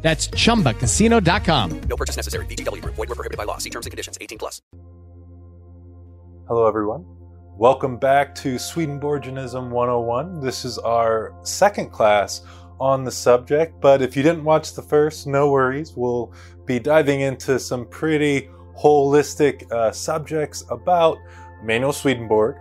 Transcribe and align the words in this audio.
That's 0.00 0.28
chumbacasino.com. 0.28 1.80
No 1.80 1.96
purchase 1.96 2.16
necessary. 2.16 2.46
VGW 2.46 2.82
Group. 2.82 2.94
Void 2.94 3.08
were 3.08 3.14
prohibited 3.14 3.36
by 3.36 3.44
law. 3.44 3.58
See 3.58 3.70
terms 3.70 3.86
and 3.86 3.90
conditions. 3.90 4.16
18 4.20 4.38
plus. 4.38 4.62
Hello, 6.46 6.66
everyone. 6.66 7.04
Welcome 7.58 7.98
back 7.98 8.34
to 8.36 8.54
Swedenborgianism 8.54 9.70
101. 9.70 10.40
This 10.40 10.64
is 10.64 10.78
our 10.78 11.34
second 11.42 11.90
class 11.90 12.42
on 12.78 13.02
the 13.02 13.10
subject, 13.10 13.80
but 13.80 14.00
if 14.00 14.16
you 14.16 14.22
didn't 14.22 14.44
watch 14.44 14.74
the 14.74 14.82
first, 14.82 15.26
no 15.26 15.50
worries. 15.50 15.94
We'll 15.96 16.32
be 16.64 16.78
diving 16.78 17.22
into 17.22 17.58
some 17.58 17.86
pretty 17.88 18.48
holistic 18.78 19.70
uh, 19.72 19.90
subjects 19.90 20.64
about 20.70 21.18
Emanuel 21.60 21.92
Swedenborg 21.92 22.56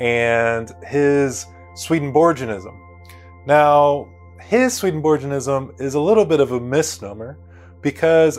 and 0.00 0.70
his 0.86 1.46
Swedenborgianism. 1.74 2.78
Now, 3.46 4.06
his 4.48 4.74
Swedenborgianism 4.74 5.74
is 5.78 5.94
a 5.94 6.00
little 6.00 6.24
bit 6.24 6.40
of 6.40 6.52
a 6.52 6.60
misnomer 6.60 7.38
because 7.80 8.38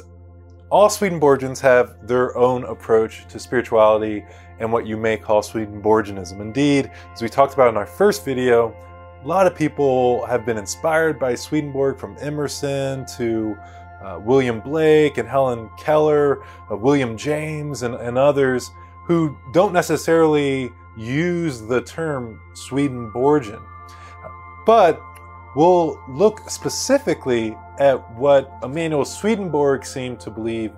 all 0.70 0.90
Swedenborgians 0.90 1.60
have 1.60 2.08
their 2.08 2.36
own 2.38 2.64
approach 2.66 3.28
to 3.28 3.40
spirituality 3.40 4.24
and 4.60 4.72
what 4.72 4.86
you 4.86 4.98
may 4.98 5.18
call 5.18 5.42
Swedenborgianism. 5.42 6.42
Indeed, 6.42 6.92
as 7.14 7.22
we 7.22 7.30
talked 7.30 7.54
about 7.54 7.70
in 7.70 7.78
our 7.78 7.86
first 7.86 8.26
video, 8.26 8.76
a 9.24 9.28
lot 9.28 9.48
of 9.48 9.56
people 9.56 10.26
have 10.26 10.46
been 10.46 10.58
inspired 10.58 11.20
by 11.20 11.36
Swedenborg 11.36 11.98
from 11.98 12.18
Emerson 12.20 13.06
to 13.18 13.56
uh, 14.04 14.20
William 14.20 14.60
Blake 14.60 15.18
and 15.18 15.28
Helen 15.28 15.70
Keller, 15.78 16.44
uh, 16.70 16.76
William 16.76 17.18
James, 17.18 17.84
and, 17.84 17.96
and 17.96 18.18
others 18.18 18.72
who 19.06 19.38
don't 19.54 19.74
necessarily 19.74 20.72
use 20.98 21.62
the 21.62 21.82
term 21.82 22.42
Swedenborgian. 22.54 23.62
But 24.66 25.02
we'll 25.56 26.00
look 26.10 26.50
specifically 26.50 27.56
at 27.80 27.96
what 28.18 28.52
Emanuel 28.64 29.06
Swedenborg 29.06 29.86
seemed 29.86 30.20
to 30.22 30.32
believe 30.32 30.72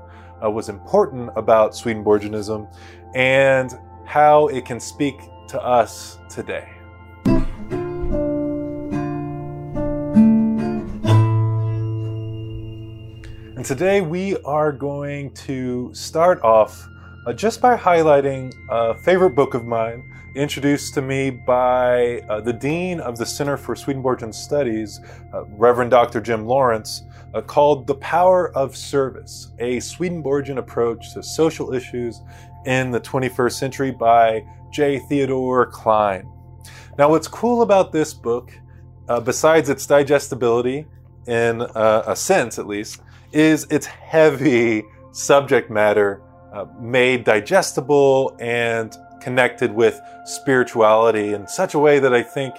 uh, 0.44 0.50
was 0.50 0.70
important 0.70 1.30
about 1.36 1.76
Swedenborgianism 1.76 2.68
and 3.14 3.74
how 4.06 4.48
it 4.48 4.66
can 4.66 4.80
speak 4.80 5.20
to 5.48 5.62
us 5.62 6.18
today. 6.30 6.70
And 13.56 13.66
today 13.66 14.02
we 14.02 14.38
are 14.44 14.72
going 14.72 15.32
to 15.46 15.90
start 15.94 16.42
off 16.44 16.88
uh, 17.26 17.34
just 17.34 17.60
by 17.60 17.76
highlighting 17.76 18.54
a 18.70 18.96
favorite 18.96 19.32
book 19.32 19.54
of 19.54 19.66
mine 19.66 20.04
introduced 20.36 20.94
to 20.94 21.02
me 21.02 21.30
by 21.30 22.20
uh, 22.30 22.42
the 22.42 22.54
Dean 22.54 23.00
of 23.00 23.18
the 23.18 23.26
Center 23.26 23.58
for 23.58 23.76
Swedenborgian 23.76 24.32
Studies, 24.32 25.00
uh, 25.34 25.46
Reverend 25.46 25.92
Dr. 25.92 26.22
Jim 26.22 26.46
Lawrence, 26.46 27.04
uh, 27.34 27.42
called 27.42 27.88
The 27.88 27.96
Power 27.96 28.56
of 28.56 28.76
Service, 28.76 29.52
a 29.60 29.80
Swedenborgian 29.80 30.58
approach 30.58 31.14
to 31.14 31.24
social 31.24 31.74
issues 31.74 32.22
in 32.66 32.92
the 32.92 33.00
21st 33.00 33.54
century 33.54 33.92
by 33.92 34.46
J. 34.72 35.00
Theodore 35.00 35.68
Klein. 35.68 36.30
Now, 36.98 37.10
what's 37.10 37.28
cool 37.28 37.62
about 37.62 37.92
this 37.92 38.14
book, 38.14 38.52
uh, 39.08 39.20
besides 39.20 39.70
its 39.70 39.86
digestibility, 39.88 40.86
in 41.28 41.62
uh, 41.62 42.04
a 42.06 42.16
sense 42.16 42.60
at 42.60 42.68
least, 42.68 43.02
is 43.32 43.66
its 43.72 43.86
heavy 43.86 44.84
subject 45.12 45.72
matter 45.72 46.22
uh, 46.56 46.66
made 46.80 47.26
digestible 47.26 48.36
and 48.40 48.98
connected 49.20 49.72
with 49.74 50.02
spirituality 50.24 51.34
in 51.34 51.48
such 51.48 51.74
a 51.74 51.80
way 51.80 52.00
that 52.00 52.14
I 52.14 52.24
think 52.24 52.56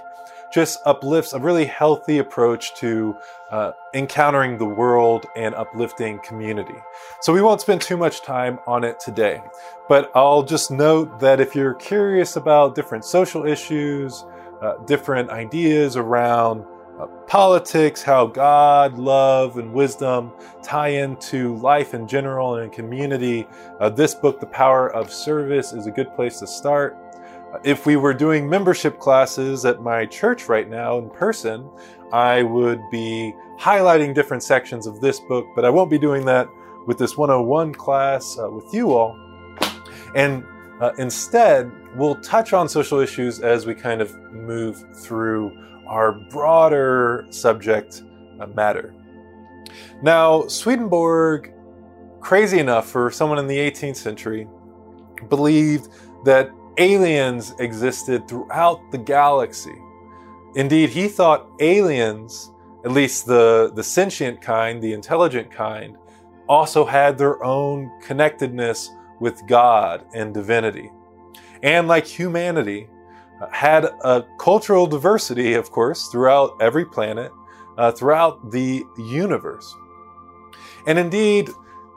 just 0.52 0.78
uplifts 0.84 1.32
a 1.32 1.38
really 1.38 1.64
healthy 1.64 2.18
approach 2.18 2.74
to 2.76 3.16
uh, 3.50 3.72
encountering 3.94 4.58
the 4.58 4.64
world 4.64 5.26
and 5.34 5.54
uplifting 5.54 6.18
community. 6.20 6.74
So 7.20 7.32
we 7.32 7.42
won't 7.42 7.60
spend 7.60 7.80
too 7.80 7.96
much 7.96 8.22
time 8.22 8.58
on 8.66 8.84
it 8.84 9.00
today, 9.00 9.42
but 9.88 10.10
I'll 10.14 10.42
just 10.42 10.70
note 10.70 11.20
that 11.20 11.40
if 11.40 11.54
you're 11.54 11.74
curious 11.74 12.36
about 12.36 12.74
different 12.74 13.04
social 13.04 13.46
issues, 13.46 14.24
uh, 14.62 14.76
different 14.86 15.30
ideas 15.30 15.96
around 15.96 16.64
uh, 16.98 17.06
politics, 17.26 18.02
how 18.02 18.26
God, 18.26 18.98
love, 18.98 19.58
and 19.58 19.72
wisdom 19.72 20.32
tie 20.62 20.88
into 20.88 21.56
life 21.56 21.92
in 21.92 22.08
general 22.08 22.54
and 22.54 22.64
in 22.64 22.70
community, 22.70 23.46
uh, 23.80 23.90
this 23.90 24.14
book, 24.14 24.40
The 24.40 24.46
Power 24.46 24.92
of 24.94 25.12
Service, 25.12 25.72
is 25.72 25.86
a 25.86 25.90
good 25.90 26.14
place 26.14 26.38
to 26.40 26.46
start. 26.46 26.96
Uh, 27.52 27.58
if 27.64 27.84
we 27.84 27.96
were 27.96 28.14
doing 28.14 28.48
membership 28.48 28.98
classes 28.98 29.64
at 29.64 29.82
my 29.82 30.06
church 30.06 30.48
right 30.48 30.68
now 30.70 30.98
in 30.98 31.10
person, 31.10 31.68
I 32.12 32.42
would 32.42 32.80
be 32.90 33.34
highlighting 33.58 34.14
different 34.14 34.42
sections 34.42 34.86
of 34.86 35.00
this 35.00 35.20
book, 35.20 35.46
but 35.54 35.64
I 35.64 35.70
won't 35.70 35.90
be 35.90 35.98
doing 35.98 36.24
that 36.26 36.48
with 36.86 36.98
this 36.98 37.16
101 37.16 37.74
class 37.74 38.38
uh, 38.38 38.48
with 38.48 38.72
you 38.72 38.92
all. 38.92 39.18
And 40.14 40.44
uh, 40.80 40.92
instead, 40.98 41.70
we'll 41.94 42.20
touch 42.20 42.52
on 42.52 42.68
social 42.68 43.00
issues 43.00 43.40
as 43.40 43.66
we 43.66 43.74
kind 43.74 44.00
of 44.00 44.14
move 44.32 44.84
through 44.94 45.52
our 45.86 46.12
broader 46.12 47.26
subject 47.30 48.02
matter. 48.54 48.94
Now, 50.02 50.46
Swedenborg, 50.46 51.52
crazy 52.20 52.58
enough 52.58 52.88
for 52.88 53.10
someone 53.10 53.38
in 53.38 53.46
the 53.46 53.58
18th 53.58 53.96
century, 53.96 54.48
believed 55.28 55.88
that 56.24 56.50
aliens 56.78 57.54
existed 57.58 58.28
throughout 58.28 58.80
the 58.90 58.98
galaxy. 58.98 59.74
Indeed, 60.54 60.90
he 60.90 61.08
thought 61.08 61.48
aliens, 61.60 62.50
at 62.84 62.92
least 62.92 63.26
the, 63.26 63.72
the 63.74 63.82
sentient 63.82 64.40
kind, 64.40 64.82
the 64.82 64.92
intelligent 64.92 65.50
kind, 65.50 65.96
also 66.48 66.84
had 66.84 67.18
their 67.18 67.42
own 67.42 67.90
connectedness 68.02 68.90
with 69.20 69.46
God 69.46 70.04
and 70.14 70.32
divinity. 70.32 70.90
And 71.62 71.88
like 71.88 72.06
humanity, 72.06 72.88
had 73.52 73.84
a 73.84 74.24
cultural 74.38 74.86
diversity, 74.86 75.54
of 75.54 75.70
course, 75.70 76.08
throughout 76.08 76.56
every 76.60 76.84
planet, 76.84 77.32
uh, 77.78 77.92
throughout 77.92 78.50
the 78.50 78.84
universe. 78.98 79.74
And 80.86 80.98
indeed, 80.98 81.50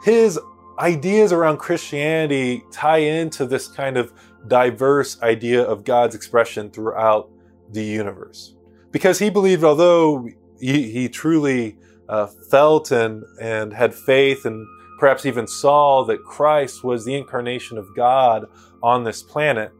his 0.03 0.39
ideas 0.79 1.31
around 1.31 1.57
Christianity 1.57 2.63
tie 2.71 2.97
into 2.97 3.45
this 3.45 3.67
kind 3.67 3.97
of 3.97 4.13
diverse 4.47 5.21
idea 5.21 5.63
of 5.63 5.83
God's 5.83 6.15
expression 6.15 6.71
throughout 6.71 7.29
the 7.71 7.83
universe. 7.83 8.55
Because 8.91 9.19
he 9.19 9.29
believed, 9.29 9.63
although 9.63 10.27
he, 10.59 10.91
he 10.91 11.09
truly 11.09 11.77
uh, 12.07 12.27
felt 12.49 12.91
and, 12.91 13.23
and 13.41 13.73
had 13.73 13.93
faith 13.93 14.45
and 14.45 14.65
perhaps 14.99 15.25
even 15.25 15.47
saw 15.47 16.03
that 16.05 16.23
Christ 16.23 16.83
was 16.83 17.05
the 17.05 17.15
incarnation 17.15 17.77
of 17.77 17.95
God 17.95 18.45
on 18.81 19.03
this 19.03 19.21
planet, 19.21 19.71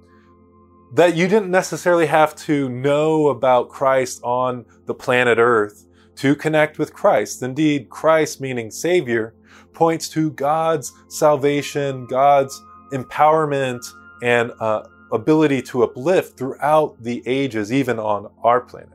that 0.93 1.15
you 1.15 1.27
didn't 1.27 1.51
necessarily 1.51 2.07
have 2.07 2.35
to 2.35 2.69
know 2.69 3.29
about 3.29 3.69
Christ 3.69 4.21
on 4.23 4.65
the 4.85 4.93
planet 4.93 5.37
Earth 5.37 5.85
to 6.15 6.35
connect 6.35 6.79
with 6.79 6.93
Christ. 6.93 7.43
Indeed, 7.43 7.89
Christ, 7.89 8.41
meaning 8.41 8.71
Savior, 8.71 9.35
points 9.73 10.09
to 10.09 10.31
God's 10.31 10.91
salvation, 11.07 12.05
God's 12.07 12.61
empowerment, 12.91 13.85
and 14.21 14.51
uh, 14.59 14.83
ability 15.11 15.61
to 15.61 15.83
uplift 15.83 16.37
throughout 16.37 17.01
the 17.01 17.23
ages, 17.25 17.71
even 17.71 17.99
on 17.99 18.31
our 18.43 18.59
planet. 18.59 18.89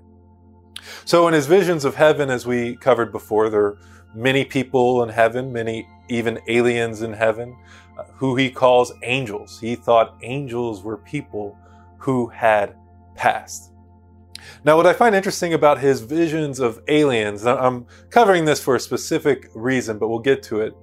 So, 1.05 1.29
in 1.29 1.35
his 1.35 1.47
visions 1.47 1.85
of 1.85 1.95
heaven, 1.95 2.29
as 2.29 2.47
we 2.47 2.77
covered 2.77 3.11
before, 3.11 3.49
there 3.49 3.65
are 3.65 3.79
many 4.15 4.45
people 4.45 5.03
in 5.03 5.09
heaven, 5.09 5.53
many 5.53 5.89
even 6.09 6.39
aliens 6.49 7.01
in 7.03 7.13
heaven, 7.13 7.57
uh, 7.99 8.05
who 8.17 8.37
he 8.37 8.51
calls 8.51 8.93
angels. 9.03 9.59
He 9.59 9.77
thought 9.77 10.19
angels 10.23 10.83
were 10.83 10.99
people 10.99 11.57
who 12.05 12.27
had 12.27 12.77
passed. 13.15 13.73
Now, 14.63 14.77
what 14.77 14.87
I 14.87 14.93
find 14.93 15.15
interesting 15.15 15.55
about 15.55 15.81
his 15.81 16.03
visions 16.03 16.61
of 16.61 16.79
aliens, 16.89 17.47
I'm 17.47 17.87
covering 18.11 18.45
this 18.45 18.63
for 18.63 18.77
a 18.77 18.81
specific 18.81 19.49
reason, 19.55 19.99
but 19.99 20.09
we'll 20.09 20.19
get 20.19 20.43
to 20.45 20.61
it. 20.61 20.75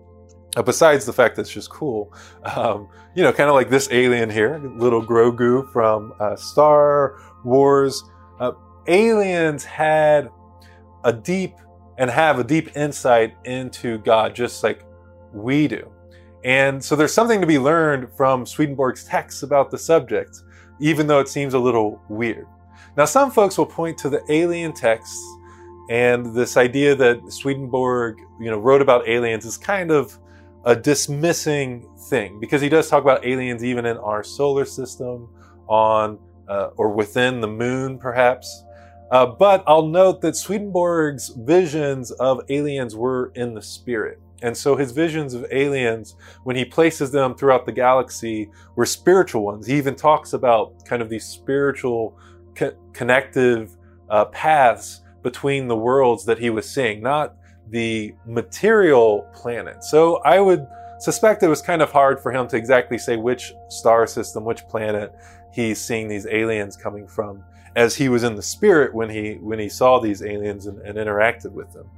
Uh, 0.57 0.63
besides 0.63 1.05
the 1.05 1.13
fact 1.13 1.35
that 1.35 1.43
it's 1.43 1.51
just 1.51 1.69
cool, 1.69 2.11
um, 2.55 2.89
you 3.15 3.21
know, 3.21 3.31
kind 3.31 3.49
of 3.49 3.55
like 3.55 3.69
this 3.69 3.87
alien 3.91 4.31
here, 4.31 4.59
little 4.75 5.05
Grogu 5.05 5.71
from 5.71 6.11
uh, 6.19 6.35
Star 6.35 7.19
Wars. 7.45 8.03
Uh, 8.39 8.53
aliens 8.87 9.63
had 9.63 10.27
a 11.03 11.13
deep 11.13 11.53
and 11.99 12.09
have 12.09 12.39
a 12.39 12.43
deep 12.43 12.75
insight 12.75 13.35
into 13.45 13.99
God, 13.99 14.33
just 14.33 14.63
like 14.63 14.83
we 15.33 15.67
do. 15.67 15.87
And 16.43 16.83
so 16.83 16.95
there's 16.95 17.13
something 17.13 17.41
to 17.41 17.47
be 17.47 17.59
learned 17.59 18.09
from 18.17 18.45
Swedenborg's 18.45 19.03
texts 19.03 19.43
about 19.43 19.69
the 19.69 19.77
subject, 19.77 20.41
even 20.81 21.07
though 21.07 21.19
it 21.19 21.29
seems 21.29 21.53
a 21.53 21.59
little 21.59 22.01
weird. 22.09 22.47
Now, 22.97 23.05
some 23.05 23.31
folks 23.31 23.57
will 23.57 23.65
point 23.65 23.97
to 23.99 24.09
the 24.09 24.21
alien 24.29 24.73
texts 24.73 25.23
and 25.89 26.33
this 26.35 26.57
idea 26.57 26.95
that 26.95 27.31
Swedenborg, 27.31 28.19
you 28.39 28.49
know, 28.49 28.57
wrote 28.57 28.81
about 28.81 29.07
aliens 29.07 29.45
is 29.45 29.57
kind 29.57 29.91
of 29.91 30.17
a 30.65 30.75
dismissing 30.75 31.87
thing 32.09 32.39
because 32.39 32.61
he 32.61 32.69
does 32.69 32.89
talk 32.89 33.03
about 33.03 33.25
aliens 33.25 33.63
even 33.63 33.85
in 33.85 33.97
our 33.97 34.23
solar 34.23 34.65
system, 34.65 35.27
on 35.67 36.19
uh, 36.47 36.69
or 36.75 36.89
within 36.89 37.39
the 37.41 37.47
moon, 37.47 37.97
perhaps. 37.97 38.63
Uh, 39.11 39.25
but 39.25 39.63
I'll 39.67 39.87
note 39.87 40.21
that 40.21 40.35
Swedenborg's 40.35 41.29
visions 41.29 42.11
of 42.11 42.41
aliens 42.49 42.95
were 42.95 43.31
in 43.35 43.53
the 43.53 43.61
spirit. 43.61 44.19
And 44.41 44.55
so 44.55 44.75
his 44.75 44.91
visions 44.91 45.33
of 45.33 45.45
aliens, 45.51 46.15
when 46.43 46.55
he 46.55 46.65
places 46.65 47.11
them 47.11 47.35
throughout 47.35 47.65
the 47.65 47.71
galaxy, 47.71 48.49
were 48.75 48.85
spiritual 48.85 49.43
ones. 49.43 49.67
He 49.67 49.77
even 49.77 49.95
talks 49.95 50.33
about 50.33 50.83
kind 50.85 51.01
of 51.01 51.09
these 51.09 51.25
spiritual 51.25 52.17
co- 52.55 52.75
connective 52.93 53.77
uh, 54.09 54.25
paths 54.25 55.01
between 55.21 55.67
the 55.67 55.77
worlds 55.77 56.25
that 56.25 56.39
he 56.39 56.49
was 56.49 56.69
seeing, 56.69 57.01
not 57.01 57.35
the 57.69 58.13
material 58.25 59.27
planet. 59.33 59.83
So 59.83 60.17
I 60.23 60.39
would 60.39 60.67
suspect 60.99 61.43
it 61.43 61.47
was 61.47 61.61
kind 61.61 61.81
of 61.81 61.91
hard 61.91 62.19
for 62.19 62.31
him 62.31 62.47
to 62.47 62.57
exactly 62.57 62.97
say 62.97 63.17
which 63.17 63.53
star 63.69 64.05
system, 64.07 64.43
which 64.43 64.61
planet 64.67 65.13
he's 65.53 65.79
seeing 65.79 66.07
these 66.07 66.25
aliens 66.27 66.75
coming 66.75 67.07
from 67.07 67.43
as 67.75 67.95
he 67.95 68.09
was 68.09 68.23
in 68.23 68.35
the 68.35 68.41
spirit 68.41 68.93
when 68.93 69.09
he 69.09 69.35
when 69.35 69.59
he 69.59 69.69
saw 69.69 69.99
these 69.99 70.21
aliens 70.21 70.65
and, 70.67 70.79
and 70.81 70.97
interacted 70.97 71.51
with 71.51 71.71
them. 71.71 71.89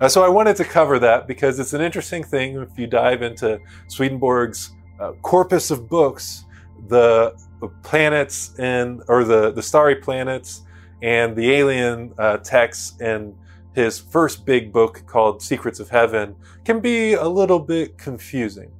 Uh, 0.00 0.08
so 0.08 0.22
I 0.22 0.28
wanted 0.28 0.56
to 0.56 0.64
cover 0.64 0.98
that 0.98 1.26
because 1.26 1.58
it's 1.58 1.72
an 1.72 1.80
interesting 1.80 2.22
thing 2.22 2.60
if 2.60 2.78
you 2.78 2.86
dive 2.86 3.22
into 3.22 3.58
Swedenborg's 3.88 4.72
uh, 5.00 5.12
corpus 5.22 5.70
of 5.70 5.88
books, 5.88 6.44
the 6.88 7.34
planets 7.82 8.54
and 8.58 9.02
or 9.08 9.24
the 9.24 9.52
the 9.52 9.62
starry 9.62 9.96
planets 9.96 10.62
and 11.02 11.34
the 11.34 11.52
alien 11.52 12.12
uh, 12.18 12.36
texts 12.38 13.00
in 13.00 13.34
his 13.74 13.98
first 13.98 14.46
big 14.46 14.72
book 14.72 15.02
called 15.06 15.42
Secrets 15.42 15.80
of 15.80 15.88
Heaven 15.90 16.36
can 16.64 16.80
be 16.80 17.14
a 17.14 17.26
little 17.26 17.58
bit 17.58 17.98
confusing. 17.98 18.70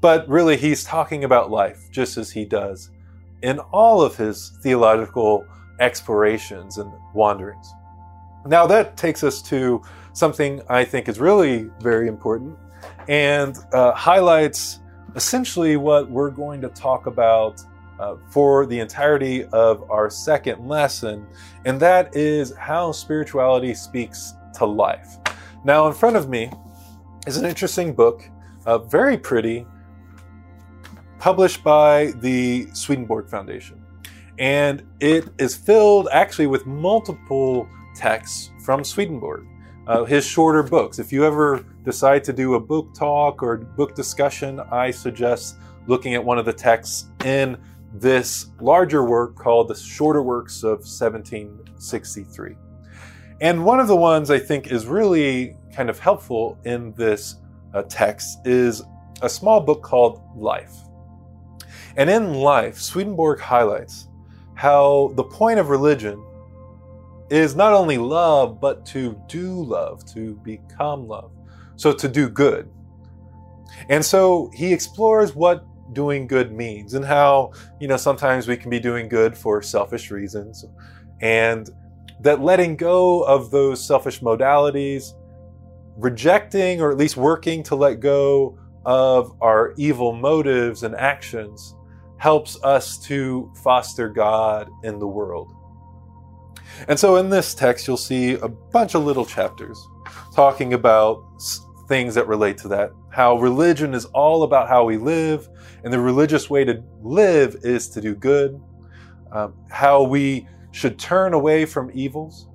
But 0.00 0.28
really, 0.28 0.56
he's 0.56 0.84
talking 0.84 1.24
about 1.24 1.50
life 1.50 1.88
just 1.90 2.18
as 2.18 2.30
he 2.30 2.44
does 2.44 2.90
in 3.44 3.58
all 3.72 4.00
of 4.00 4.16
his 4.16 4.58
theological 4.62 5.46
explorations 5.78 6.78
and 6.78 6.90
wanderings. 7.12 7.74
Now, 8.46 8.66
that 8.66 8.96
takes 8.96 9.22
us 9.22 9.42
to 9.42 9.82
something 10.14 10.62
I 10.70 10.82
think 10.84 11.08
is 11.08 11.20
really 11.20 11.70
very 11.80 12.08
important 12.08 12.58
and 13.06 13.58
uh, 13.72 13.92
highlights 13.92 14.80
essentially 15.14 15.76
what 15.76 16.10
we're 16.10 16.30
going 16.30 16.62
to 16.62 16.68
talk 16.70 17.06
about 17.06 17.62
uh, 18.00 18.16
for 18.30 18.64
the 18.64 18.80
entirety 18.80 19.44
of 19.52 19.88
our 19.90 20.08
second 20.08 20.66
lesson, 20.66 21.26
and 21.66 21.78
that 21.78 22.16
is 22.16 22.56
how 22.56 22.92
spirituality 22.92 23.74
speaks 23.74 24.34
to 24.54 24.64
life. 24.64 25.18
Now, 25.64 25.86
in 25.86 25.92
front 25.92 26.16
of 26.16 26.30
me 26.30 26.50
is 27.26 27.36
an 27.36 27.44
interesting 27.44 27.92
book, 27.94 28.28
uh, 28.64 28.78
very 28.78 29.18
pretty, 29.18 29.66
published 31.24 31.64
by 31.64 32.12
the 32.20 32.68
Swedenborg 32.74 33.30
Foundation. 33.30 33.82
And 34.38 34.86
it 35.00 35.30
is 35.38 35.56
filled 35.56 36.06
actually 36.12 36.48
with 36.48 36.66
multiple 36.66 37.66
texts 37.96 38.50
from 38.62 38.84
Swedenborg, 38.84 39.46
uh, 39.86 40.04
his 40.04 40.26
shorter 40.26 40.62
books. 40.62 40.98
If 40.98 41.14
you 41.14 41.24
ever 41.24 41.64
decide 41.82 42.24
to 42.24 42.34
do 42.34 42.56
a 42.56 42.60
book 42.60 42.92
talk 42.92 43.42
or 43.42 43.56
book 43.56 43.94
discussion, 43.94 44.60
I 44.70 44.90
suggest 44.90 45.56
looking 45.86 46.12
at 46.12 46.22
one 46.22 46.38
of 46.38 46.44
the 46.44 46.52
texts 46.52 47.06
in 47.24 47.56
this 47.94 48.48
larger 48.60 49.02
work 49.02 49.34
called 49.34 49.68
the 49.68 49.74
Shorter 49.74 50.22
Works 50.22 50.62
of 50.62 50.80
1763. 50.80 52.54
And 53.40 53.64
one 53.64 53.80
of 53.80 53.88
the 53.88 53.96
ones 53.96 54.30
I 54.30 54.40
think 54.40 54.70
is 54.70 54.84
really 54.84 55.56
kind 55.74 55.88
of 55.88 55.98
helpful 55.98 56.58
in 56.66 56.92
this 56.92 57.36
uh, 57.72 57.82
text 57.88 58.46
is 58.46 58.82
a 59.22 59.28
small 59.30 59.62
book 59.62 59.80
called 59.80 60.20
Life. 60.36 60.74
And 61.96 62.10
in 62.10 62.34
life, 62.34 62.80
Swedenborg 62.80 63.40
highlights 63.40 64.08
how 64.54 65.12
the 65.14 65.24
point 65.24 65.58
of 65.58 65.68
religion 65.68 66.24
is 67.30 67.56
not 67.56 67.72
only 67.72 67.98
love, 67.98 68.60
but 68.60 68.84
to 68.86 69.20
do 69.28 69.62
love, 69.62 70.04
to 70.12 70.34
become 70.44 71.08
love. 71.08 71.30
So 71.76 71.92
to 71.92 72.08
do 72.08 72.28
good. 72.28 72.70
And 73.88 74.04
so 74.04 74.50
he 74.54 74.72
explores 74.72 75.34
what 75.34 75.66
doing 75.92 76.26
good 76.26 76.52
means 76.52 76.94
and 76.94 77.04
how, 77.04 77.52
you 77.80 77.88
know, 77.88 77.96
sometimes 77.96 78.46
we 78.46 78.56
can 78.56 78.70
be 78.70 78.80
doing 78.80 79.08
good 79.08 79.36
for 79.36 79.62
selfish 79.62 80.10
reasons. 80.10 80.64
And 81.20 81.68
that 82.20 82.40
letting 82.40 82.76
go 82.76 83.22
of 83.22 83.50
those 83.50 83.84
selfish 83.84 84.20
modalities, 84.20 85.14
rejecting 85.96 86.80
or 86.80 86.90
at 86.90 86.96
least 86.96 87.16
working 87.16 87.62
to 87.64 87.74
let 87.74 88.00
go 88.00 88.58
of 88.84 89.34
our 89.40 89.74
evil 89.76 90.12
motives 90.12 90.82
and 90.82 90.94
actions 90.94 91.74
helps 92.24 92.56
us 92.64 92.96
to 92.96 93.52
foster 93.62 94.08
God 94.08 94.70
in 94.82 94.98
the 94.98 95.06
world. 95.06 95.54
And 96.88 96.98
so 96.98 97.16
in 97.16 97.28
this 97.28 97.54
text, 97.54 97.86
you'll 97.86 97.98
see 97.98 98.32
a 98.32 98.48
bunch 98.48 98.94
of 98.94 99.04
little 99.04 99.26
chapters 99.26 99.78
talking 100.34 100.72
about 100.72 101.22
things 101.86 102.14
that 102.14 102.26
relate 102.26 102.56
to 102.56 102.68
that. 102.68 102.92
How 103.10 103.36
religion 103.36 103.92
is 103.92 104.06
all 104.06 104.42
about 104.42 104.70
how 104.70 104.86
we 104.86 104.96
live, 104.96 105.46
and 105.84 105.92
the 105.92 106.00
religious 106.00 106.48
way 106.48 106.64
to 106.64 106.82
live 107.02 107.58
is 107.62 107.90
to 107.90 108.00
do 108.00 108.14
good. 108.14 108.58
Um, 109.30 109.52
how 109.70 110.02
we 110.02 110.48
should 110.70 110.98
turn 110.98 111.34
away 111.34 111.66
from 111.66 111.90
evils 111.92 112.48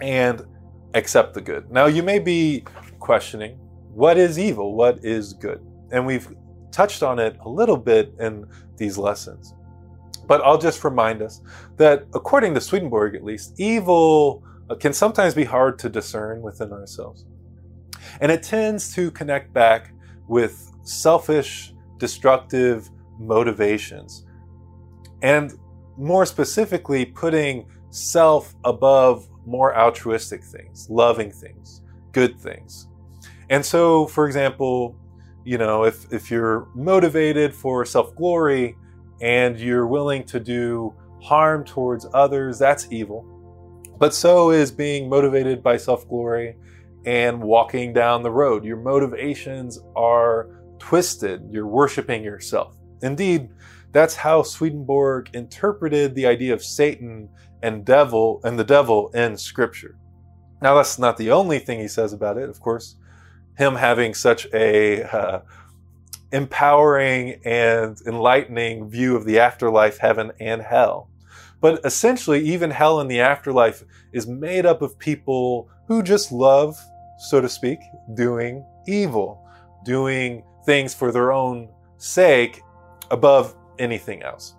and 0.00 0.46
accept 0.94 1.34
the 1.34 1.42
good. 1.42 1.70
Now, 1.70 1.88
you 1.88 2.02
may 2.02 2.20
be 2.20 2.64
questioning 3.00 3.58
what 3.92 4.16
is 4.16 4.38
evil? 4.38 4.74
What 4.74 5.04
is 5.04 5.34
good? 5.34 5.60
And 5.92 6.06
we've 6.06 6.26
touched 6.74 7.04
on 7.04 7.20
it 7.20 7.36
a 7.44 7.48
little 7.48 7.76
bit 7.76 8.12
in 8.18 8.46
these 8.76 8.98
lessons. 8.98 9.54
But 10.26 10.40
I'll 10.42 10.58
just 10.58 10.82
remind 10.82 11.22
us 11.22 11.40
that 11.76 12.06
according 12.14 12.54
to 12.54 12.60
Swedenborg, 12.60 13.14
at 13.14 13.24
least, 13.24 13.54
evil 13.58 14.42
uh, 14.68 14.74
can 14.74 14.92
sometimes 14.92 15.34
be 15.34 15.44
hard 15.44 15.78
to 15.80 15.88
discern 15.88 16.42
within 16.42 16.72
ourselves. 16.72 17.26
And 18.20 18.32
it 18.32 18.42
tends 18.42 18.92
to 18.94 19.10
connect 19.12 19.52
back 19.52 19.92
with 20.26 20.72
selfish, 20.82 21.72
destructive 21.98 22.90
motivations. 23.18 24.26
And 25.22 25.52
more 25.96 26.26
specifically, 26.26 27.04
putting 27.04 27.66
self 27.90 28.54
above 28.64 29.28
more 29.46 29.76
altruistic 29.76 30.42
things, 30.42 30.88
loving 30.90 31.30
things, 31.30 31.82
good 32.10 32.40
things. 32.40 32.88
And 33.50 33.64
so, 33.64 34.06
for 34.06 34.26
example, 34.26 34.96
you 35.44 35.58
know, 35.58 35.84
if, 35.84 36.10
if 36.12 36.30
you're 36.30 36.68
motivated 36.74 37.54
for 37.54 37.84
self 37.84 38.14
glory 38.16 38.76
and 39.20 39.58
you're 39.58 39.86
willing 39.86 40.24
to 40.24 40.40
do 40.40 40.94
harm 41.22 41.64
towards 41.64 42.06
others, 42.14 42.58
that's 42.58 42.88
evil. 42.90 43.30
But 43.98 44.14
so 44.14 44.50
is 44.50 44.70
being 44.70 45.08
motivated 45.08 45.62
by 45.62 45.76
self 45.76 46.08
glory 46.08 46.56
and 47.04 47.42
walking 47.42 47.92
down 47.92 48.22
the 48.22 48.30
road. 48.30 48.64
Your 48.64 48.78
motivations 48.78 49.78
are 49.94 50.48
twisted. 50.78 51.46
You're 51.50 51.66
worshiping 51.66 52.24
yourself. 52.24 52.76
Indeed, 53.02 53.50
that's 53.92 54.14
how 54.14 54.42
Swedenborg 54.42 55.30
interpreted 55.34 56.14
the 56.14 56.26
idea 56.26 56.54
of 56.54 56.64
Satan 56.64 57.28
and 57.62 57.84
devil 57.84 58.40
and 58.44 58.58
the 58.58 58.64
devil 58.64 59.10
in 59.10 59.36
scripture. 59.36 59.96
Now 60.62 60.74
that's 60.74 60.98
not 60.98 61.18
the 61.18 61.30
only 61.30 61.58
thing 61.58 61.78
he 61.78 61.88
says 61.88 62.14
about 62.14 62.38
it, 62.38 62.48
of 62.48 62.58
course 62.60 62.96
him 63.56 63.74
having 63.76 64.14
such 64.14 64.46
a 64.52 65.02
uh, 65.04 65.40
empowering 66.32 67.40
and 67.44 67.96
enlightening 68.06 68.88
view 68.88 69.16
of 69.16 69.24
the 69.24 69.38
afterlife, 69.38 69.98
heaven, 69.98 70.32
and 70.40 70.62
hell. 70.62 71.08
But 71.60 71.80
essentially, 71.84 72.44
even 72.44 72.70
hell 72.70 73.00
and 73.00 73.10
the 73.10 73.20
afterlife 73.20 73.84
is 74.12 74.26
made 74.26 74.66
up 74.66 74.82
of 74.82 74.98
people 74.98 75.70
who 75.86 76.02
just 76.02 76.32
love, 76.32 76.78
so 77.18 77.40
to 77.40 77.48
speak, 77.48 77.78
doing 78.14 78.64
evil, 78.86 79.48
doing 79.84 80.42
things 80.66 80.92
for 80.92 81.12
their 81.12 81.32
own 81.32 81.68
sake 81.98 82.62
above 83.10 83.54
anything 83.78 84.22
else. 84.22 84.54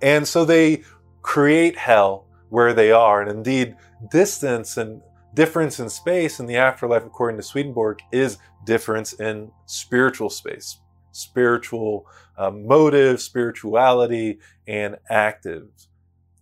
And 0.00 0.26
so 0.26 0.44
they 0.44 0.84
create 1.22 1.76
hell 1.76 2.26
where 2.50 2.72
they 2.72 2.92
are. 2.92 3.20
And 3.20 3.30
indeed, 3.30 3.76
distance 4.10 4.76
and 4.76 5.02
difference 5.34 5.80
in 5.80 5.88
space 5.88 6.40
in 6.40 6.46
the 6.46 6.56
afterlife, 6.56 7.04
according 7.04 7.36
to 7.38 7.42
Swedenborg, 7.42 8.00
is 8.12 8.38
difference 8.64 9.14
in 9.14 9.50
spiritual 9.66 10.30
space, 10.30 10.78
spiritual 11.12 12.06
uh, 12.38 12.50
motive, 12.50 13.20
spirituality, 13.20 14.38
and 14.66 14.96
active, 15.10 15.68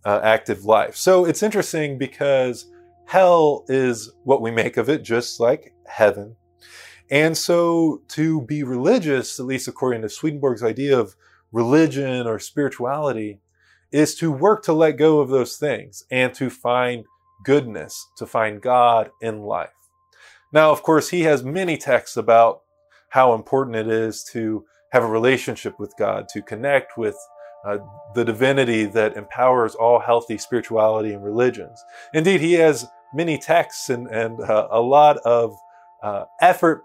uh, 0.05 0.19
active 0.23 0.65
life. 0.65 0.95
So 0.95 1.25
it's 1.25 1.43
interesting 1.43 1.97
because 1.97 2.67
hell 3.05 3.65
is 3.67 4.11
what 4.23 4.41
we 4.41 4.51
make 4.51 4.77
of 4.77 4.89
it, 4.89 5.03
just 5.03 5.39
like 5.39 5.73
heaven. 5.85 6.35
And 7.11 7.37
so 7.37 8.01
to 8.09 8.41
be 8.41 8.63
religious, 8.63 9.39
at 9.39 9.45
least 9.45 9.67
according 9.67 10.01
to 10.03 10.09
Swedenborg's 10.09 10.63
idea 10.63 10.97
of 10.97 11.15
religion 11.51 12.25
or 12.25 12.39
spirituality, 12.39 13.39
is 13.91 14.15
to 14.15 14.31
work 14.31 14.63
to 14.63 14.73
let 14.73 14.93
go 14.93 15.19
of 15.19 15.29
those 15.29 15.57
things 15.57 16.03
and 16.09 16.33
to 16.33 16.49
find 16.49 17.05
goodness, 17.43 18.07
to 18.17 18.25
find 18.25 18.61
God 18.61 19.11
in 19.21 19.41
life. 19.41 19.69
Now, 20.51 20.71
of 20.71 20.83
course, 20.83 21.09
he 21.09 21.21
has 21.21 21.43
many 21.43 21.77
texts 21.77 22.17
about 22.17 22.61
how 23.09 23.33
important 23.33 23.75
it 23.75 23.87
is 23.87 24.23
to 24.33 24.65
have 24.91 25.03
a 25.03 25.07
relationship 25.07 25.79
with 25.79 25.93
God, 25.97 26.27
to 26.33 26.41
connect 26.41 26.97
with 26.97 27.15
uh, 27.65 27.77
the 28.13 28.25
divinity 28.25 28.85
that 28.85 29.15
empowers 29.15 29.73
all 29.75 29.99
healthy 29.99 30.37
spirituality 30.37 31.13
and 31.13 31.23
religions. 31.23 31.83
Indeed, 32.13 32.41
he 32.41 32.53
has 32.53 32.85
many 33.13 33.37
texts 33.37 33.89
and, 33.89 34.07
and 34.07 34.39
uh, 34.41 34.67
a 34.69 34.81
lot 34.81 35.17
of 35.17 35.55
uh, 36.03 36.25
effort 36.41 36.83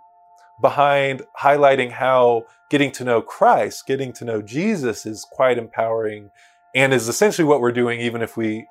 behind 0.61 1.23
highlighting 1.41 1.91
how 1.91 2.45
getting 2.71 2.93
to 2.93 3.05
know 3.05 3.21
Christ, 3.21 3.87
getting 3.87 4.13
to 4.15 4.25
know 4.25 4.43
Jesus 4.43 5.07
is 5.07 5.27
quite 5.31 5.59
empowering 5.59 6.31
and 6.75 6.93
is 6.93 7.09
essentially 7.09 7.47
what 7.47 7.61
we're 7.61 7.73
doing, 7.73 8.01
even 8.01 8.23
if 8.23 8.37
we, 8.37 8.67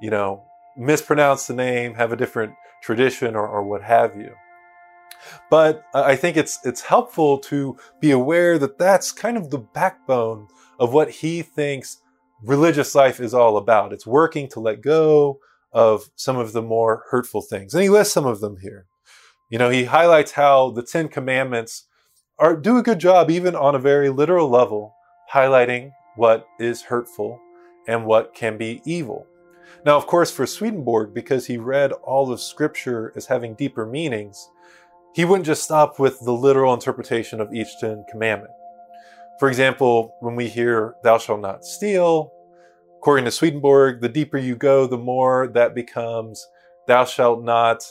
you 0.00 0.10
know, 0.10 0.44
mispronounce 0.78 1.46
the 1.46 1.54
name, 1.54 1.94
have 1.94 2.12
a 2.12 2.16
different 2.16 2.54
tradition 2.82 3.34
or, 3.34 3.46
or 3.46 3.64
what 3.64 3.82
have 3.82 4.16
you. 4.16 4.32
But 5.50 5.84
I 5.92 6.16
think 6.16 6.36
it's 6.36 6.58
it's 6.64 6.82
helpful 6.82 7.38
to 7.40 7.76
be 8.00 8.12
aware 8.12 8.58
that 8.58 8.78
that's 8.78 9.10
kind 9.10 9.36
of 9.36 9.50
the 9.50 9.58
backbone 9.58 10.46
of 10.78 10.92
what 10.92 11.10
he 11.10 11.42
thinks 11.42 12.00
religious 12.42 12.94
life 12.94 13.20
is 13.20 13.34
all 13.34 13.56
about. 13.56 13.92
It's 13.92 14.06
working 14.06 14.48
to 14.50 14.60
let 14.60 14.80
go 14.80 15.40
of 15.72 16.08
some 16.14 16.36
of 16.36 16.52
the 16.52 16.62
more 16.62 17.04
hurtful 17.10 17.42
things. 17.42 17.74
And 17.74 17.82
he 17.82 17.88
lists 17.88 18.14
some 18.14 18.26
of 18.26 18.40
them 18.40 18.58
here. 18.58 18.86
You 19.50 19.58
know, 19.58 19.70
he 19.70 19.84
highlights 19.84 20.32
how 20.32 20.70
the 20.70 20.82
10 20.82 21.08
commandments 21.08 21.84
are 22.38 22.56
do 22.56 22.76
a 22.78 22.82
good 22.82 23.00
job 23.00 23.30
even 23.30 23.56
on 23.56 23.74
a 23.74 23.80
very 23.80 24.10
literal 24.10 24.48
level 24.48 24.94
highlighting 25.32 25.90
what 26.16 26.46
is 26.60 26.82
hurtful 26.82 27.40
and 27.86 28.06
what 28.06 28.34
can 28.34 28.56
be 28.56 28.80
evil. 28.84 29.26
Now, 29.88 29.96
of 29.96 30.06
course, 30.06 30.30
for 30.30 30.44
Swedenborg, 30.44 31.14
because 31.14 31.46
he 31.46 31.56
read 31.56 31.92
all 31.92 32.30
of 32.30 32.42
scripture 32.42 33.10
as 33.16 33.24
having 33.24 33.54
deeper 33.54 33.86
meanings, 33.86 34.50
he 35.14 35.24
wouldn't 35.24 35.46
just 35.46 35.62
stop 35.62 35.98
with 35.98 36.20
the 36.20 36.32
literal 36.32 36.74
interpretation 36.74 37.40
of 37.40 37.54
each 37.54 37.68
Ten 37.80 38.04
Commandment. 38.10 38.52
For 39.40 39.48
example, 39.48 40.14
when 40.20 40.36
we 40.36 40.46
hear, 40.46 40.96
thou 41.02 41.16
shalt 41.16 41.40
not 41.40 41.64
steal, 41.64 42.30
according 42.98 43.24
to 43.24 43.30
Swedenborg, 43.30 44.02
the 44.02 44.10
deeper 44.10 44.36
you 44.36 44.56
go, 44.56 44.86
the 44.86 44.98
more 44.98 45.48
that 45.54 45.74
becomes, 45.74 46.46
thou 46.86 47.06
shalt 47.06 47.42
not 47.42 47.82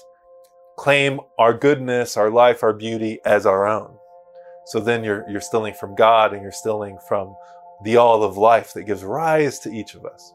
claim 0.77 1.19
our 1.39 1.51
goodness, 1.51 2.15
our 2.15 2.29
life, 2.29 2.61
our 2.61 2.73
beauty 2.73 3.19
as 3.25 3.47
our 3.47 3.65
own. 3.65 3.97
So 4.67 4.79
then 4.79 5.03
you're, 5.03 5.27
you're 5.27 5.41
stealing 5.41 5.73
from 5.73 5.95
God 5.95 6.31
and 6.31 6.43
you're 6.43 6.51
stealing 6.51 6.99
from 7.07 7.35
the 7.83 7.97
all 7.97 8.21
of 8.21 8.37
life 8.37 8.73
that 8.73 8.83
gives 8.83 9.03
rise 9.03 9.57
to 9.61 9.71
each 9.71 9.95
of 9.95 10.05
us. 10.05 10.31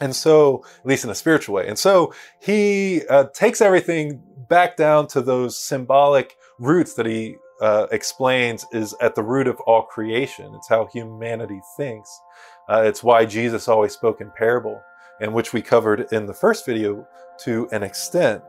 And 0.00 0.14
so, 0.14 0.64
at 0.78 0.86
least 0.86 1.04
in 1.04 1.10
a 1.10 1.14
spiritual 1.14 1.56
way. 1.56 1.66
And 1.66 1.78
so 1.78 2.14
he 2.40 3.02
uh, 3.10 3.24
takes 3.34 3.60
everything 3.60 4.22
back 4.48 4.76
down 4.76 5.08
to 5.08 5.20
those 5.20 5.58
symbolic 5.58 6.36
roots 6.58 6.94
that 6.94 7.06
he 7.06 7.36
uh, 7.60 7.86
explains 7.90 8.64
is 8.72 8.94
at 9.00 9.14
the 9.14 9.22
root 9.22 9.48
of 9.48 9.58
all 9.60 9.82
creation. 9.82 10.54
It's 10.54 10.68
how 10.68 10.86
humanity 10.86 11.60
thinks. 11.76 12.20
Uh, 12.68 12.82
it's 12.84 13.02
why 13.02 13.24
Jesus 13.24 13.68
always 13.68 13.92
spoke 13.92 14.20
in 14.20 14.30
parable, 14.36 14.80
and 15.20 15.32
which 15.32 15.52
we 15.52 15.62
covered 15.62 16.12
in 16.12 16.26
the 16.26 16.34
first 16.34 16.66
video 16.66 17.06
to 17.38 17.68
an 17.72 17.82
extent. 17.82 18.42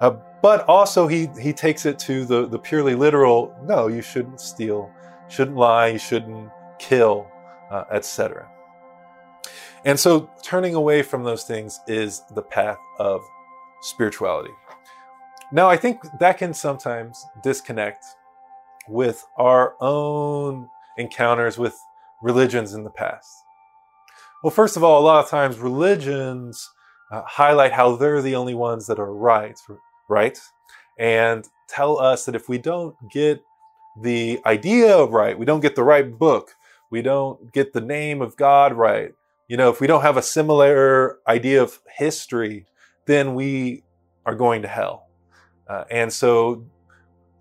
Uh, 0.00 0.16
but 0.42 0.64
also 0.68 1.06
he 1.06 1.28
he 1.40 1.52
takes 1.52 1.86
it 1.86 1.98
to 1.98 2.24
the 2.24 2.46
the 2.46 2.58
purely 2.58 2.94
literal. 2.94 3.54
No, 3.64 3.88
you 3.88 4.02
shouldn't 4.02 4.40
steal, 4.40 4.90
shouldn't 5.28 5.56
lie, 5.56 5.88
you 5.88 5.98
shouldn't 5.98 6.50
kill, 6.78 7.26
uh, 7.70 7.84
etc. 7.90 8.48
And 9.86 9.98
so 9.98 10.28
turning 10.42 10.74
away 10.74 11.02
from 11.02 11.22
those 11.22 11.44
things 11.44 11.80
is 11.86 12.24
the 12.34 12.42
path 12.42 12.78
of 12.98 13.22
spirituality. 13.80 14.50
Now, 15.52 15.70
I 15.70 15.76
think 15.76 16.00
that 16.18 16.38
can 16.38 16.52
sometimes 16.52 17.24
disconnect 17.44 18.04
with 18.88 19.24
our 19.38 19.76
own 19.80 20.68
encounters 20.98 21.56
with 21.56 21.78
religions 22.20 22.74
in 22.74 22.82
the 22.82 22.90
past. 22.90 23.44
Well, 24.42 24.50
first 24.50 24.76
of 24.76 24.82
all, 24.82 25.00
a 25.00 25.06
lot 25.06 25.24
of 25.24 25.30
times 25.30 25.58
religions 25.58 26.68
uh, 27.12 27.22
highlight 27.24 27.72
how 27.72 27.94
they're 27.94 28.22
the 28.22 28.34
only 28.34 28.54
ones 28.54 28.88
that 28.88 28.98
are 28.98 29.14
right, 29.14 29.58
right? 30.08 30.36
And 30.98 31.48
tell 31.68 32.00
us 32.00 32.24
that 32.24 32.34
if 32.34 32.48
we 32.48 32.58
don't 32.58 32.96
get 33.08 33.40
the 34.02 34.40
idea 34.46 35.04
right, 35.04 35.38
we 35.38 35.44
don't 35.44 35.60
get 35.60 35.76
the 35.76 35.84
right 35.84 36.18
book, 36.18 36.56
we 36.90 37.02
don't 37.02 37.52
get 37.52 37.72
the 37.72 37.80
name 37.80 38.20
of 38.20 38.36
God 38.36 38.72
right, 38.72 39.12
you 39.48 39.56
know, 39.56 39.70
if 39.70 39.80
we 39.80 39.86
don't 39.86 40.02
have 40.02 40.16
a 40.16 40.22
similar 40.22 41.18
idea 41.26 41.62
of 41.62 41.78
history, 41.96 42.66
then 43.06 43.34
we 43.34 43.84
are 44.24 44.34
going 44.34 44.62
to 44.62 44.68
hell. 44.68 45.08
Uh, 45.68 45.84
and 45.90 46.12
so, 46.12 46.64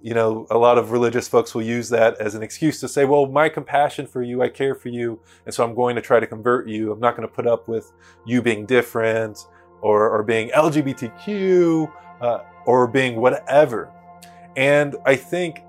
you 0.02 0.14
know, 0.14 0.46
a 0.52 0.58
lot 0.58 0.78
of 0.78 0.92
religious 0.92 1.28
folks 1.28 1.56
will 1.56 1.64
use 1.64 1.90
that 1.90 2.20
as 2.22 2.36
an 2.36 2.44
excuse 2.44 2.80
to 2.80 2.88
say, 2.88 3.06
well, 3.06 3.26
my 3.26 3.50
compassion 3.50 4.06
for 4.06 4.22
you, 4.22 4.44
I 4.44 4.50
care 4.50 4.76
for 4.76 4.90
you, 4.90 5.20
and 5.46 5.54
so 5.54 5.64
I'm 5.64 5.74
going 5.74 5.96
to 5.96 6.02
try 6.02 6.20
to 6.20 6.28
convert 6.28 6.68
you. 6.68 6.92
I'm 6.92 7.00
not 7.00 7.16
going 7.16 7.28
to 7.28 7.34
put 7.34 7.48
up 7.48 7.68
with 7.68 7.92
you 8.26 8.42
being 8.42 8.66
different 8.66 9.40
or, 9.82 10.10
or 10.10 10.22
being 10.22 10.50
LGBTQ 10.50 11.92
uh, 12.22 12.40
or 12.66 12.88
being 12.88 13.20
whatever. 13.20 13.92
And 14.56 14.96
I 15.06 15.16
think 15.16 15.64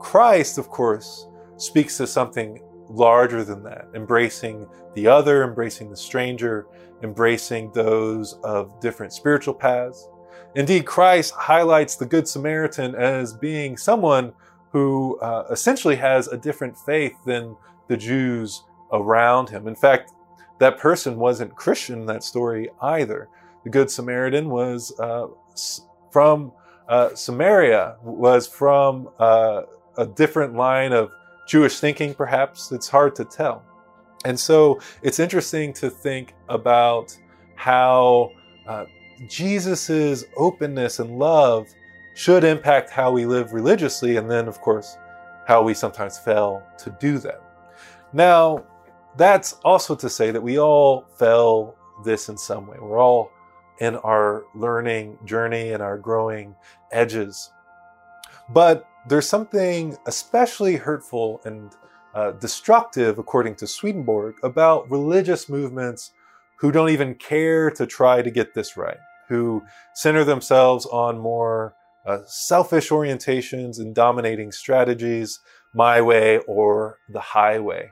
Christ, 0.00 0.58
of 0.58 0.68
course, 0.68 1.28
speaks 1.56 1.96
to 1.98 2.06
something 2.06 2.60
larger 2.88 3.44
than 3.44 3.62
that, 3.64 3.88
embracing 3.94 4.66
the 4.94 5.06
other, 5.06 5.44
embracing 5.44 5.90
the 5.90 5.96
stranger, 5.96 6.66
embracing 7.02 7.70
those 7.72 8.34
of 8.44 8.80
different 8.80 9.12
spiritual 9.12 9.54
paths. 9.54 10.08
Indeed, 10.54 10.86
Christ 10.86 11.34
highlights 11.34 11.96
the 11.96 12.06
Good 12.06 12.26
Samaritan 12.26 12.94
as 12.94 13.34
being 13.34 13.76
someone 13.76 14.32
who 14.72 15.18
uh, 15.20 15.44
essentially 15.50 15.96
has 15.96 16.28
a 16.28 16.36
different 16.36 16.76
faith 16.78 17.14
than 17.24 17.56
the 17.88 17.96
Jews 17.96 18.64
around 18.92 19.50
him. 19.50 19.68
In 19.68 19.74
fact, 19.74 20.12
that 20.58 20.78
person 20.78 21.18
wasn't 21.18 21.54
Christian 21.54 22.00
in 22.00 22.06
that 22.06 22.22
story 22.22 22.70
either. 22.80 23.28
The 23.64 23.70
Good 23.70 23.90
Samaritan 23.90 24.48
was 24.48 24.98
uh, 24.98 25.26
from 26.10 26.52
uh, 26.88 27.14
Samaria, 27.14 27.96
was 28.02 28.46
from 28.46 29.10
uh, 29.18 29.62
a 29.98 30.06
different 30.06 30.54
line 30.54 30.92
of 30.92 31.10
Jewish 31.46 31.78
thinking, 31.78 32.14
perhaps. 32.14 32.72
It's 32.72 32.88
hard 32.88 33.14
to 33.16 33.24
tell. 33.24 33.62
And 34.24 34.38
so 34.38 34.80
it's 35.02 35.20
interesting 35.20 35.72
to 35.74 35.88
think 35.88 36.34
about 36.48 37.16
how 37.54 38.32
uh, 38.66 38.86
Jesus's 39.28 40.24
openness 40.36 40.98
and 40.98 41.18
love 41.18 41.68
should 42.14 42.44
impact 42.44 42.90
how 42.90 43.12
we 43.12 43.26
live 43.26 43.52
religiously, 43.52 44.16
and 44.16 44.30
then, 44.30 44.48
of 44.48 44.60
course, 44.60 44.96
how 45.46 45.62
we 45.62 45.74
sometimes 45.74 46.18
fail 46.18 46.62
to 46.78 46.96
do 46.98 47.18
that. 47.18 47.42
Now, 48.12 48.64
that's 49.16 49.54
also 49.64 49.94
to 49.94 50.10
say 50.10 50.30
that 50.30 50.42
we 50.42 50.58
all 50.58 51.06
fail 51.18 51.76
this 52.04 52.28
in 52.28 52.36
some 52.36 52.66
way. 52.66 52.78
We're 52.80 52.98
all 52.98 53.30
in 53.78 53.96
our 53.96 54.44
learning 54.54 55.18
journey 55.24 55.72
and 55.72 55.82
our 55.82 55.98
growing 55.98 56.54
edges. 56.90 57.52
But 58.48 58.86
there's 59.08 59.28
something 59.28 59.96
especially 60.06 60.76
hurtful 60.76 61.40
and 61.44 61.72
uh, 62.14 62.32
destructive, 62.32 63.18
according 63.18 63.54
to 63.56 63.66
Swedenborg, 63.66 64.36
about 64.42 64.90
religious 64.90 65.48
movements 65.48 66.12
who 66.58 66.72
don't 66.72 66.88
even 66.88 67.14
care 67.14 67.70
to 67.70 67.86
try 67.86 68.22
to 68.22 68.30
get 68.30 68.54
this 68.54 68.76
right, 68.76 68.96
who 69.28 69.62
center 69.94 70.24
themselves 70.24 70.86
on 70.86 71.18
more 71.18 71.74
uh, 72.06 72.18
selfish 72.26 72.88
orientations 72.88 73.78
and 73.78 73.94
dominating 73.94 74.50
strategies, 74.50 75.40
my 75.74 76.00
way 76.00 76.38
or 76.46 76.98
the 77.10 77.20
highway. 77.20 77.90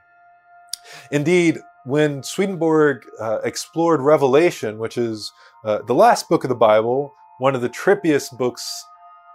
Indeed, 1.10 1.58
when 1.84 2.22
Swedenborg 2.22 3.04
uh, 3.20 3.40
explored 3.44 4.00
Revelation, 4.00 4.78
which 4.78 4.96
is 4.96 5.30
uh, 5.64 5.82
the 5.82 5.94
last 5.94 6.28
book 6.28 6.44
of 6.44 6.48
the 6.48 6.54
Bible, 6.54 7.12
one 7.38 7.54
of 7.54 7.60
the 7.60 7.68
trippiest 7.68 8.38
books 8.38 8.84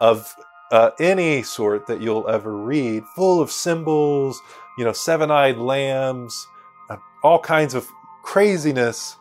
of 0.01 0.35
uh, 0.71 0.91
any 0.99 1.43
sort 1.43 1.87
that 1.87 2.01
you'll 2.01 2.27
ever 2.29 2.55
read, 2.55 3.03
full 3.15 3.41
of 3.41 3.51
symbols, 3.51 4.41
you 4.77 4.85
know, 4.85 4.93
seven 4.93 5.31
eyed 5.31 5.57
lambs, 5.57 6.47
uh, 6.89 6.97
all 7.23 7.39
kinds 7.39 7.73
of 7.73 7.87
craziness 8.23 9.17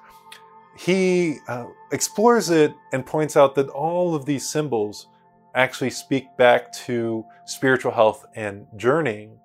he 0.79 1.39
uh, 1.49 1.67
explores 1.91 2.51
it 2.51 2.73
and 2.93 3.05
points 3.05 3.37
out 3.37 3.57
that 3.57 3.69
all 3.69 4.15
of 4.15 4.27
these 4.27 4.49
symbols 4.49 5.09
actually 5.55 5.91
speak 5.91 6.25
back 6.37 6.73
to 6.73 7.25
spiritual 7.47 7.91
health 7.91 8.25
and 8.37 8.67
journeying. 8.77 9.39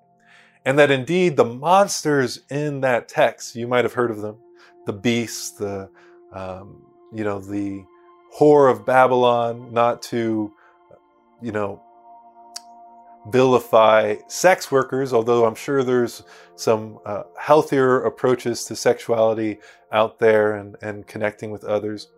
And 0.64 0.78
that 0.78 0.92
indeed 0.92 1.36
the 1.36 1.46
monsters 1.46 2.42
in 2.52 2.82
that 2.82 3.08
text, 3.08 3.56
you 3.56 3.68
might 3.68 3.84
have 3.84 3.94
heard 3.94 4.12
of 4.12 4.22
them, 4.22 4.38
the 4.86 4.94
beasts, 4.94 5.52
the, 5.52 5.90
um, 6.32 6.84
you 7.12 7.24
know, 7.24 7.40
the 7.40 7.84
whore 8.38 8.72
of 8.72 8.86
Babylon, 8.86 9.74
not 9.74 10.04
to, 10.04 10.54
you 11.42 11.52
know, 11.52 11.82
vilify 13.30 14.16
sex 14.28 14.72
workers, 14.72 15.14
although 15.14 15.46
I'm 15.46 15.56
sure 15.56 15.84
there's 15.84 16.24
some 16.56 17.00
uh, 17.06 17.24
healthier 17.40 18.04
approaches 18.04 18.66
to 18.66 18.76
sexuality 18.76 19.60
out 19.92 20.20
there 20.20 20.56
and, 20.56 20.76
and 20.82 21.08
connecting 21.08 21.52
with 21.52 21.64
others. 21.64 22.10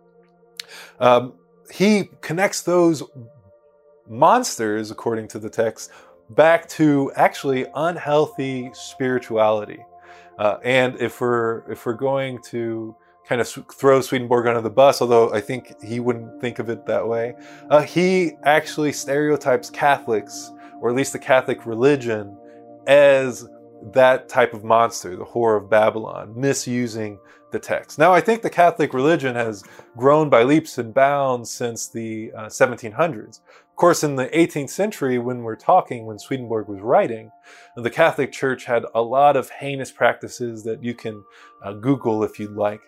Um, 0.98 1.34
he 1.72 2.10
connects 2.20 2.62
those 2.62 3.02
monsters, 4.08 4.90
according 4.90 5.28
to 5.28 5.38
the 5.38 5.50
text, 5.50 5.90
back 6.30 6.68
to 6.70 7.12
actually 7.16 7.66
unhealthy 7.74 8.70
spirituality. 8.72 9.78
Uh, 10.38 10.58
and 10.64 11.00
if 11.00 11.20
we're 11.20 11.70
if 11.70 11.86
we're 11.86 11.94
going 11.94 12.40
to 12.42 12.94
kind 13.26 13.40
of 13.40 13.48
throw 13.48 14.00
Swedenborg 14.00 14.46
under 14.46 14.60
the 14.60 14.70
bus, 14.70 15.00
although 15.00 15.32
I 15.32 15.40
think 15.40 15.82
he 15.82 15.98
wouldn't 15.98 16.40
think 16.40 16.58
of 16.58 16.68
it 16.68 16.86
that 16.86 17.06
way, 17.06 17.34
uh, 17.70 17.82
he 17.82 18.32
actually 18.44 18.92
stereotypes 18.92 19.70
Catholics, 19.70 20.52
or 20.80 20.90
at 20.90 20.96
least 20.96 21.12
the 21.12 21.18
Catholic 21.18 21.66
religion, 21.66 22.36
as 22.86 23.48
that 23.92 24.28
type 24.28 24.54
of 24.54 24.64
monster, 24.64 25.16
the 25.16 25.24
whore 25.24 25.56
of 25.56 25.70
Babylon, 25.70 26.32
misusing 26.34 27.18
the 27.52 27.58
text. 27.58 27.98
Now, 27.98 28.12
I 28.12 28.20
think 28.20 28.42
the 28.42 28.50
Catholic 28.50 28.92
religion 28.92 29.34
has 29.34 29.62
grown 29.96 30.28
by 30.28 30.42
leaps 30.42 30.78
and 30.78 30.92
bounds 30.92 31.50
since 31.50 31.88
the 31.88 32.32
uh, 32.36 32.46
1700s. 32.46 33.40
Of 33.76 33.76
course, 33.76 34.02
in 34.02 34.16
the 34.16 34.28
18th 34.28 34.70
century, 34.70 35.18
when 35.18 35.42
we're 35.42 35.56
talking, 35.56 36.06
when 36.06 36.18
Swedenborg 36.18 36.68
was 36.68 36.80
writing, 36.80 37.30
the 37.76 37.90
Catholic 37.90 38.32
Church 38.32 38.64
had 38.64 38.84
a 38.94 39.02
lot 39.02 39.36
of 39.36 39.50
heinous 39.50 39.92
practices 39.92 40.64
that 40.64 40.82
you 40.82 40.94
can 40.94 41.22
uh, 41.62 41.74
Google 41.74 42.24
if 42.24 42.38
you'd 42.40 42.56
like. 42.56 42.80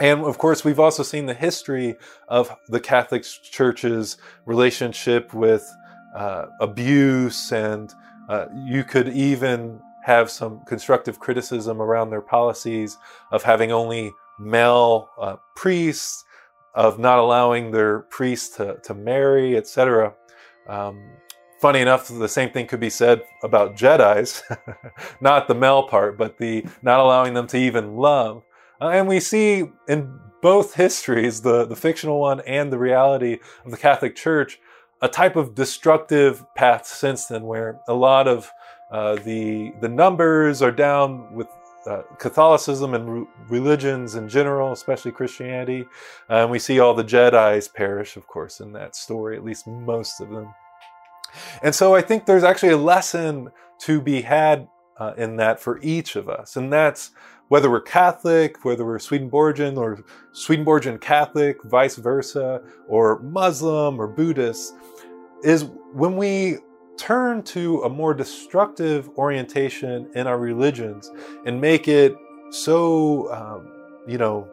And 0.00 0.24
of 0.24 0.38
course, 0.38 0.64
we've 0.64 0.80
also 0.80 1.02
seen 1.02 1.26
the 1.26 1.34
history 1.34 1.96
of 2.28 2.56
the 2.68 2.80
Catholic 2.80 3.24
Church's 3.24 4.16
relationship 4.44 5.32
with 5.34 5.68
uh, 6.14 6.46
abuse, 6.60 7.52
and 7.52 7.92
uh, 8.28 8.46
you 8.66 8.84
could 8.84 9.08
even 9.08 9.80
have 10.04 10.30
some 10.30 10.60
constructive 10.66 11.18
criticism 11.18 11.80
around 11.80 12.10
their 12.10 12.20
policies 12.20 12.98
of 13.32 13.42
having 13.42 13.72
only 13.72 14.12
male 14.38 15.08
uh, 15.20 15.36
priests, 15.56 16.24
of 16.74 16.98
not 16.98 17.18
allowing 17.18 17.70
their 17.70 18.00
priests 18.00 18.56
to, 18.56 18.76
to 18.82 18.94
marry, 18.94 19.56
etc. 19.56 20.14
Um, 20.68 21.02
funny 21.60 21.80
enough, 21.80 22.08
the 22.08 22.28
same 22.28 22.50
thing 22.50 22.66
could 22.66 22.80
be 22.80 22.90
said 22.90 23.22
about 23.42 23.76
Jedi's, 23.76 24.42
not 25.20 25.48
the 25.48 25.54
male 25.54 25.84
part, 25.84 26.18
but 26.18 26.36
the 26.38 26.66
not 26.82 27.00
allowing 27.00 27.34
them 27.34 27.46
to 27.48 27.56
even 27.56 27.96
love. 27.96 28.42
Uh, 28.80 28.88
and 28.88 29.08
we 29.08 29.20
see 29.20 29.70
in 29.88 30.20
both 30.42 30.74
histories, 30.74 31.40
the, 31.40 31.64
the 31.64 31.76
fictional 31.76 32.20
one 32.20 32.40
and 32.40 32.70
the 32.70 32.78
reality 32.78 33.38
of 33.64 33.70
the 33.70 33.78
Catholic 33.78 34.14
Church, 34.14 34.60
a 35.04 35.08
type 35.08 35.36
of 35.36 35.54
destructive 35.54 36.32
path 36.54 36.86
since 36.86 37.26
then, 37.26 37.42
where 37.42 37.78
a 37.86 37.94
lot 37.94 38.26
of 38.26 38.50
uh, 38.90 39.16
the 39.16 39.72
the 39.80 39.88
numbers 39.88 40.62
are 40.62 40.72
down 40.72 41.34
with 41.34 41.48
uh, 41.86 42.02
Catholicism 42.18 42.94
and 42.94 43.04
re- 43.12 43.26
religions 43.48 44.14
in 44.14 44.28
general, 44.28 44.72
especially 44.72 45.12
Christianity. 45.12 45.84
Uh, 46.30 46.42
and 46.42 46.50
we 46.50 46.58
see 46.58 46.80
all 46.80 46.94
the 46.94 47.04
Jedi's 47.04 47.68
perish, 47.68 48.16
of 48.16 48.26
course, 48.26 48.60
in 48.60 48.72
that 48.72 48.96
story, 48.96 49.36
at 49.36 49.44
least 49.44 49.66
most 49.66 50.20
of 50.20 50.30
them. 50.30 50.54
And 51.62 51.74
so 51.74 51.94
I 51.94 52.00
think 52.00 52.24
there's 52.24 52.44
actually 52.44 52.72
a 52.72 52.78
lesson 52.78 53.50
to 53.80 54.00
be 54.00 54.22
had 54.22 54.68
uh, 54.96 55.12
in 55.18 55.36
that 55.36 55.60
for 55.60 55.78
each 55.82 56.16
of 56.16 56.28
us. 56.28 56.56
And 56.56 56.72
that's 56.72 57.10
whether 57.48 57.70
we're 57.70 57.80
Catholic, 57.80 58.64
whether 58.64 58.84
we're 58.84 58.98
Swedenborgian 58.98 59.76
or 59.76 60.02
Swedenborgian 60.32 60.98
Catholic, 60.98 61.62
vice 61.64 61.96
versa, 61.96 62.62
or 62.88 63.20
Muslim 63.20 64.00
or 64.00 64.06
Buddhist, 64.06 64.74
is 65.44 65.66
when 65.92 66.16
we 66.16 66.58
turn 66.96 67.42
to 67.42 67.82
a 67.82 67.88
more 67.88 68.14
destructive 68.14 69.08
orientation 69.18 70.08
in 70.14 70.26
our 70.26 70.38
religions 70.38 71.10
and 71.44 71.60
make 71.60 71.88
it 71.88 72.14
so, 72.50 73.32
um, 73.32 73.70
you 74.06 74.18
know, 74.18 74.48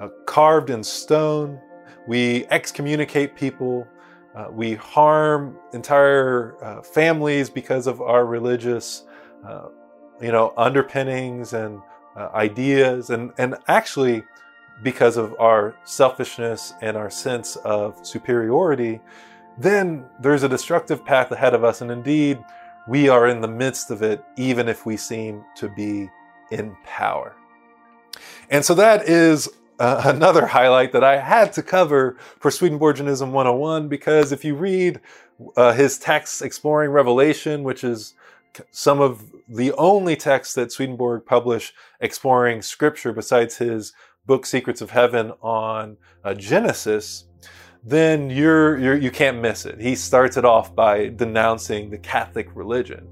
uh, 0.00 0.08
carved 0.26 0.70
in 0.70 0.82
stone. 0.82 1.60
We 2.08 2.46
excommunicate 2.46 3.36
people. 3.36 3.86
Uh, 4.34 4.48
we 4.50 4.74
harm 4.74 5.56
entire 5.72 6.62
uh, 6.62 6.82
families 6.82 7.48
because 7.48 7.86
of 7.86 8.00
our 8.00 8.26
religious, 8.26 9.04
uh, 9.46 9.68
you 10.20 10.32
know, 10.32 10.52
underpinnings 10.56 11.52
and 11.52 11.80
uh, 12.16 12.30
ideas, 12.34 13.10
and 13.10 13.32
and 13.38 13.54
actually 13.68 14.24
because 14.82 15.16
of 15.16 15.34
our 15.38 15.76
selfishness 15.84 16.74
and 16.82 16.96
our 16.96 17.10
sense 17.10 17.54
of 17.56 18.04
superiority 18.04 19.00
then 19.58 20.04
there's 20.20 20.42
a 20.42 20.48
destructive 20.48 21.04
path 21.04 21.30
ahead 21.30 21.54
of 21.54 21.64
us. 21.64 21.80
And 21.80 21.90
indeed, 21.90 22.38
we 22.88 23.08
are 23.08 23.28
in 23.28 23.40
the 23.40 23.48
midst 23.48 23.90
of 23.90 24.02
it, 24.02 24.22
even 24.36 24.68
if 24.68 24.84
we 24.84 24.96
seem 24.96 25.44
to 25.56 25.68
be 25.68 26.10
in 26.50 26.76
power. 26.84 27.34
And 28.50 28.64
so 28.64 28.74
that 28.74 29.08
is 29.08 29.48
uh, 29.78 30.02
another 30.06 30.46
highlight 30.46 30.92
that 30.92 31.04
I 31.04 31.18
had 31.18 31.52
to 31.54 31.62
cover 31.62 32.16
for 32.40 32.50
Swedenborgianism 32.50 33.32
101, 33.32 33.88
because 33.88 34.32
if 34.32 34.44
you 34.44 34.54
read 34.54 35.00
uh, 35.56 35.72
his 35.72 35.98
text, 35.98 36.42
exploring 36.42 36.90
Revelation, 36.90 37.62
which 37.64 37.84
is 37.84 38.14
some 38.70 39.00
of 39.00 39.32
the 39.48 39.72
only 39.72 40.14
texts 40.14 40.54
that 40.54 40.70
Swedenborg 40.70 41.26
published 41.26 41.74
exploring 42.00 42.62
scripture 42.62 43.12
besides 43.12 43.56
his 43.56 43.92
book 44.26 44.46
Secrets 44.46 44.80
of 44.80 44.90
Heaven 44.90 45.32
on 45.42 45.96
uh, 46.22 46.34
Genesis, 46.34 47.24
then 47.84 48.30
you're, 48.30 48.78
you're 48.78 48.96
you 48.96 49.10
can't 49.10 49.40
miss 49.40 49.66
it. 49.66 49.80
He 49.80 49.94
starts 49.94 50.36
it 50.36 50.44
off 50.44 50.74
by 50.74 51.08
denouncing 51.08 51.90
the 51.90 51.98
Catholic 51.98 52.48
religion, 52.54 53.06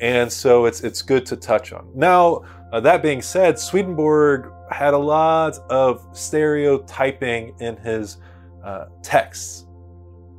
and 0.00 0.30
so 0.30 0.66
it's 0.66 0.80
it's 0.80 1.02
good 1.02 1.24
to 1.26 1.36
touch 1.36 1.72
on. 1.72 1.88
Now, 1.94 2.44
uh, 2.72 2.80
that 2.80 3.00
being 3.02 3.22
said, 3.22 3.58
Swedenborg 3.58 4.52
had 4.70 4.92
a 4.92 4.98
lot 4.98 5.58
of 5.70 6.04
stereotyping 6.12 7.54
in 7.60 7.76
his 7.76 8.18
uh, 8.64 8.86
texts. 9.02 9.66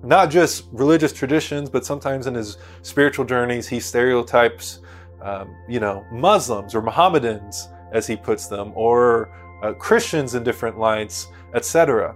Not 0.04 0.30
just 0.30 0.66
religious 0.72 1.12
traditions, 1.12 1.70
but 1.70 1.86
sometimes 1.86 2.28
in 2.28 2.36
his 2.36 2.58
spiritual 2.84 3.26
journeys, 3.26 3.68
he 3.68 3.80
stereotypes, 3.80 4.80
um, 5.22 5.54
you 5.68 5.80
know, 5.80 6.06
Muslims 6.12 6.76
or 6.76 6.82
Mohammedans, 6.82 7.70
as 7.92 8.08
he 8.08 8.16
puts 8.16 8.48
them, 8.48 8.72
or 8.76 9.30
uh, 9.64 9.74
Christians 9.74 10.36
in 10.36 10.44
different 10.44 10.78
lights, 10.78 11.28
etc. 11.54 12.16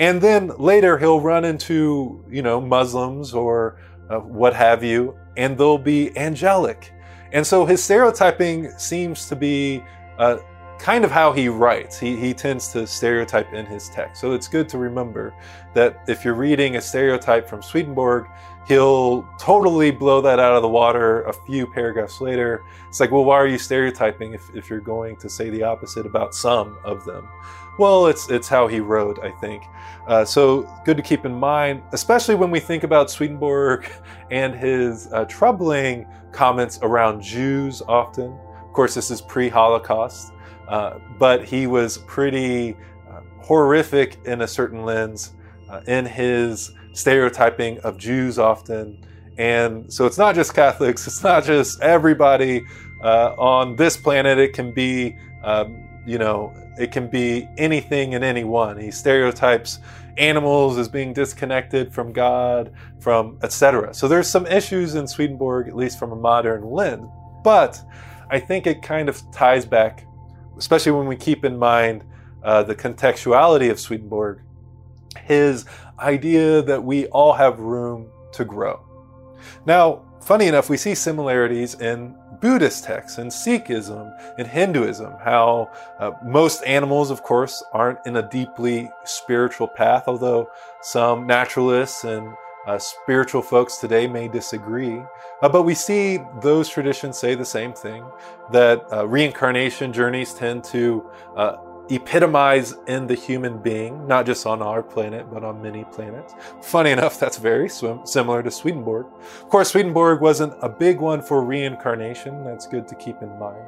And 0.00 0.20
then 0.20 0.50
later 0.58 0.98
he'll 0.98 1.20
run 1.20 1.44
into, 1.44 2.24
you 2.28 2.42
know, 2.42 2.60
Muslims 2.60 3.34
or 3.34 3.78
uh, 4.08 4.18
what 4.18 4.54
have 4.54 4.82
you, 4.82 5.16
and 5.36 5.56
they'll 5.56 5.78
be 5.78 6.16
angelic. 6.16 6.92
And 7.32 7.46
so 7.46 7.64
his 7.66 7.84
stereotyping 7.84 8.70
seems 8.78 9.28
to 9.28 9.36
be 9.36 9.84
uh, 10.18 10.38
kind 10.78 11.04
of 11.04 11.10
how 11.10 11.32
he 11.32 11.48
writes. 11.48 11.98
He, 11.98 12.16
he 12.16 12.32
tends 12.32 12.68
to 12.72 12.86
stereotype 12.86 13.52
in 13.52 13.66
his 13.66 13.90
text. 13.90 14.20
So 14.22 14.32
it's 14.32 14.48
good 14.48 14.68
to 14.70 14.78
remember 14.78 15.34
that 15.74 16.02
if 16.08 16.24
you're 16.24 16.34
reading 16.34 16.76
a 16.76 16.80
stereotype 16.80 17.46
from 17.46 17.62
Swedenborg, 17.62 18.26
he'll 18.66 19.22
totally 19.38 19.90
blow 19.90 20.22
that 20.22 20.38
out 20.38 20.56
of 20.56 20.62
the 20.62 20.68
water 20.68 21.22
a 21.24 21.32
few 21.46 21.66
paragraphs 21.66 22.22
later. 22.22 22.62
It's 22.88 23.00
like, 23.00 23.10
well, 23.10 23.24
why 23.24 23.36
are 23.36 23.46
you 23.46 23.58
stereotyping 23.58 24.32
if, 24.32 24.42
if 24.54 24.70
you're 24.70 24.80
going 24.80 25.16
to 25.16 25.28
say 25.28 25.50
the 25.50 25.62
opposite 25.62 26.06
about 26.06 26.34
some 26.34 26.78
of 26.84 27.04
them? 27.04 27.28
Well, 27.80 28.08
it's 28.08 28.28
it's 28.28 28.46
how 28.46 28.66
he 28.66 28.78
wrote, 28.78 29.20
I 29.24 29.30
think. 29.40 29.62
Uh, 30.06 30.22
so 30.22 30.70
good 30.84 30.98
to 30.98 31.02
keep 31.02 31.24
in 31.24 31.32
mind, 31.32 31.82
especially 31.92 32.34
when 32.34 32.50
we 32.50 32.60
think 32.60 32.84
about 32.84 33.10
Swedenborg 33.10 33.90
and 34.30 34.54
his 34.54 35.10
uh, 35.14 35.24
troubling 35.24 36.06
comments 36.30 36.78
around 36.82 37.22
Jews. 37.22 37.80
Often, 37.88 38.32
of 38.32 38.72
course, 38.74 38.94
this 38.94 39.10
is 39.10 39.22
pre-Holocaust, 39.22 40.30
uh, 40.68 40.98
but 41.18 41.42
he 41.42 41.66
was 41.66 41.96
pretty 42.06 42.76
uh, 43.10 43.22
horrific 43.38 44.18
in 44.26 44.42
a 44.42 44.46
certain 44.46 44.84
lens 44.84 45.32
uh, 45.70 45.80
in 45.86 46.04
his 46.04 46.72
stereotyping 46.92 47.78
of 47.78 47.96
Jews. 47.96 48.38
Often, 48.38 49.06
and 49.38 49.90
so 49.90 50.04
it's 50.04 50.18
not 50.18 50.34
just 50.34 50.52
Catholics; 50.52 51.06
it's 51.06 51.22
not 51.22 51.44
just 51.44 51.80
everybody 51.80 52.62
uh, 53.02 53.34
on 53.38 53.74
this 53.76 53.96
planet. 53.96 54.36
It 54.36 54.52
can 54.52 54.70
be. 54.70 55.16
Um, 55.42 55.86
you 56.06 56.18
know, 56.18 56.52
it 56.78 56.92
can 56.92 57.08
be 57.08 57.48
anything 57.58 58.14
and 58.14 58.24
anyone. 58.24 58.78
He 58.78 58.90
stereotypes 58.90 59.80
animals 60.16 60.78
as 60.78 60.88
being 60.88 61.12
disconnected 61.12 61.92
from 61.92 62.12
God, 62.12 62.72
from 63.00 63.38
etc. 63.42 63.94
So 63.94 64.08
there's 64.08 64.28
some 64.28 64.46
issues 64.46 64.94
in 64.94 65.06
Swedenborg, 65.06 65.68
at 65.68 65.76
least 65.76 65.98
from 65.98 66.12
a 66.12 66.16
modern 66.16 66.70
lens. 66.70 67.08
But 67.42 67.80
I 68.30 68.38
think 68.38 68.66
it 68.66 68.82
kind 68.82 69.08
of 69.08 69.22
ties 69.32 69.64
back, 69.64 70.06
especially 70.56 70.92
when 70.92 71.06
we 71.06 71.16
keep 71.16 71.44
in 71.44 71.58
mind 71.58 72.04
uh, 72.42 72.62
the 72.62 72.74
contextuality 72.74 73.70
of 73.70 73.80
Swedenborg, 73.80 74.40
his 75.24 75.64
idea 75.98 76.62
that 76.62 76.82
we 76.82 77.06
all 77.08 77.32
have 77.32 77.58
room 77.58 78.08
to 78.32 78.44
grow. 78.44 78.80
Now, 79.66 80.02
funny 80.22 80.46
enough, 80.46 80.70
we 80.70 80.76
see 80.76 80.94
similarities 80.94 81.74
in 81.74 82.14
Buddhist 82.40 82.84
texts 82.84 83.18
and 83.18 83.30
Sikhism 83.30 84.18
and 84.38 84.48
Hinduism, 84.48 85.14
how 85.22 85.70
uh, 85.98 86.12
most 86.22 86.62
animals, 86.64 87.10
of 87.10 87.22
course, 87.22 87.62
aren't 87.72 88.04
in 88.06 88.16
a 88.16 88.28
deeply 88.28 88.90
spiritual 89.04 89.68
path, 89.68 90.04
although 90.06 90.50
some 90.82 91.26
naturalists 91.26 92.04
and 92.04 92.34
Uh, 92.66 92.78
spiritual 92.78 93.42
folks 93.42 93.80
today 93.80 94.06
may 94.06 94.28
disagree, 94.28 95.00
uh, 95.42 95.48
but 95.48 95.64
we 95.64 95.74
see 95.74 96.20
those 96.42 96.68
traditions 96.68 97.18
say 97.18 97.34
the 97.34 97.52
same 97.58 97.72
thing 97.72 98.04
that 98.52 98.78
uh, 98.92 99.08
reincarnation 99.08 99.92
journeys 99.92 100.34
tend 100.34 100.62
to 100.62 101.02
uh, 101.36 101.56
epitomize 101.90 102.74
in 102.86 103.06
the 103.06 103.14
human 103.14 103.58
being, 103.58 104.06
not 104.06 104.26
just 104.26 104.46
on 104.46 104.62
our 104.62 104.82
planet, 104.82 105.26
but 105.32 105.44
on 105.44 105.62
many 105.62 105.84
planets. 105.92 106.34
Funny 106.62 106.90
enough, 106.90 107.18
that's 107.18 107.38
very 107.38 107.68
swim- 107.68 108.06
similar 108.06 108.42
to 108.42 108.50
Swedenborg. 108.50 109.06
Of 109.42 109.48
course, 109.48 109.70
Swedenborg 109.70 110.20
wasn't 110.20 110.54
a 110.62 110.68
big 110.68 111.00
one 111.00 111.22
for 111.22 111.42
reincarnation. 111.42 112.44
That's 112.44 112.66
good 112.66 112.86
to 112.88 112.94
keep 112.94 113.20
in 113.22 113.38
mind. 113.38 113.64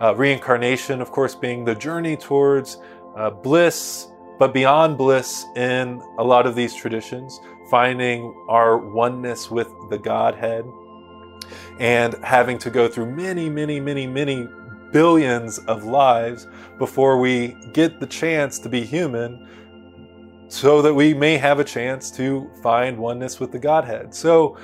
Uh, 0.00 0.14
reincarnation, 0.14 1.00
of 1.00 1.10
course, 1.10 1.34
being 1.34 1.64
the 1.64 1.74
journey 1.74 2.16
towards 2.16 2.78
uh, 3.16 3.30
bliss, 3.30 4.08
but 4.38 4.54
beyond 4.54 4.96
bliss 4.96 5.44
in 5.56 6.02
a 6.18 6.24
lot 6.24 6.46
of 6.46 6.54
these 6.54 6.74
traditions, 6.74 7.40
finding 7.70 8.34
our 8.48 8.78
oneness 8.78 9.50
with 9.50 9.68
the 9.90 9.98
Godhead 9.98 10.64
and 11.78 12.14
having 12.24 12.58
to 12.58 12.70
go 12.70 12.88
through 12.88 13.06
many, 13.06 13.48
many, 13.48 13.80
many, 13.80 14.06
many 14.06 14.46
billions 14.92 15.58
of 15.60 15.84
lives 15.84 16.46
before 16.78 17.18
we 17.18 17.56
get 17.72 18.00
the 18.00 18.06
chance 18.06 18.58
to 18.60 18.68
be 18.68 18.84
human 18.84 19.46
so 20.48 20.82
that 20.82 20.92
we 20.92 21.14
may 21.14 21.36
have 21.36 21.60
a 21.60 21.64
chance 21.64 22.10
to 22.10 22.50
find 22.62 22.98
oneness 22.98 23.38
with 23.38 23.52
the 23.52 23.58
Godhead. 23.58 24.12
So, 24.14 24.56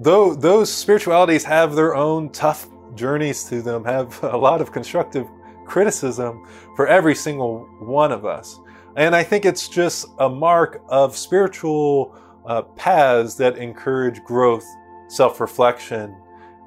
though 0.00 0.34
those 0.34 0.72
spiritualities 0.72 1.44
have 1.44 1.74
their 1.74 1.94
own 1.94 2.30
tough 2.30 2.68
journeys 2.94 3.44
to 3.44 3.62
them, 3.62 3.84
have 3.84 4.22
a 4.22 4.36
lot 4.36 4.60
of 4.60 4.72
constructive 4.72 5.26
criticism 5.66 6.46
for 6.76 6.86
every 6.86 7.14
single 7.14 7.60
one 7.80 8.12
of 8.12 8.26
us. 8.26 8.60
And 8.96 9.16
I 9.16 9.22
think 9.22 9.46
it's 9.46 9.68
just 9.68 10.06
a 10.18 10.28
mark 10.28 10.82
of 10.88 11.16
spiritual 11.16 12.14
uh, 12.44 12.62
paths 12.62 13.36
that 13.36 13.56
encourage 13.56 14.22
growth, 14.24 14.66
self 15.08 15.40
reflection, 15.40 16.14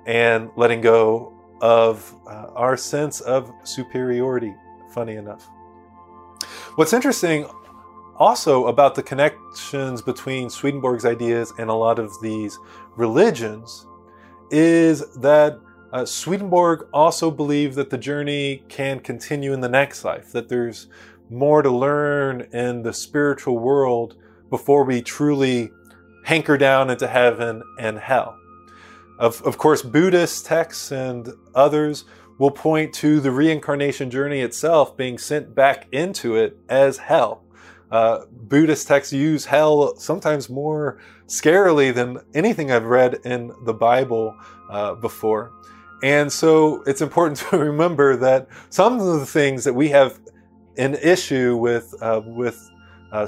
and 0.08 0.50
letting 0.56 0.82
go 0.82 1.35
of 1.62 2.16
uh, 2.28 2.48
our 2.56 2.78
sense 2.78 3.22
of 3.22 3.52
superiority, 3.64 4.54
funny 4.92 5.16
enough. 5.16 5.48
What's 6.76 6.94
interesting 6.94 7.48
also 8.18 8.68
about 8.68 8.96
the 8.96 9.04
connections 9.04 10.02
between 10.02 10.50
Swedenborg's 10.50 11.06
ideas 11.06 11.54
and 11.58 11.70
a 11.70 11.74
lot 11.74 12.00
of 12.00 12.14
these 12.22 12.58
religions 12.96 13.88
is 14.52 15.04
that 15.16 15.60
uh, 15.92 16.06
Swedenborg 16.06 16.88
also 16.94 17.32
believed 17.32 17.76
that 17.76 17.90
the 17.90 17.98
journey 17.98 18.64
can 18.68 19.00
continue 19.00 19.54
in 19.54 19.62
the 19.62 19.70
next 19.70 20.04
life, 20.04 20.32
that 20.32 20.50
there's 20.50 20.88
more 21.30 21.62
to 21.62 21.70
learn 21.70 22.42
in 22.54 22.84
the 22.84 22.94
spiritual 22.94 23.58
world 23.60 24.16
before 24.50 24.84
we 24.84 25.02
truly 25.02 25.72
hanker 26.26 26.58
down 26.58 26.90
into 26.90 27.08
heaven 27.08 27.64
and 27.80 27.98
hell. 27.98 28.38
Of, 29.18 29.42
of 29.44 29.58
course, 29.58 29.82
Buddhist 29.82 30.46
texts 30.46 30.92
and 30.92 31.30
others 31.54 32.06
will 32.38 32.52
point 32.52 32.94
to 32.96 33.20
the 33.22 33.32
reincarnation 33.32 34.10
journey 34.10 34.42
itself 34.42 34.98
being 34.98 35.18
sent 35.18 35.56
back 35.56 35.88
into 35.92 36.36
it 36.36 36.58
as 36.68 36.98
hell. 36.98 37.44
Uh, 37.92 38.26
Buddhist 38.30 38.88
texts 38.88 39.14
use 39.14 39.46
hell 39.46 39.96
sometimes 39.98 40.50
more 40.50 41.00
scarily 41.28 41.94
than 41.94 42.18
anything 42.34 42.72
I've 42.72 42.86
read 42.86 43.20
in 43.24 43.54
the 43.64 43.74
Bible 43.74 44.36
uh, 44.70 44.96
before. 44.96 45.52
And 46.04 46.32
so 46.32 46.84
it's 46.84 47.02
important 47.02 47.40
to 47.50 47.58
remember 47.58 48.18
that 48.18 48.48
some 48.70 49.00
of 49.00 49.20
the 49.20 49.26
things 49.26 49.64
that 49.64 49.74
we 49.74 49.90
have 49.90 50.20
an 50.78 50.96
issue 50.96 51.56
with, 51.56 51.94
uh, 52.02 52.22
with 52.26 52.70
uh, 53.14 53.28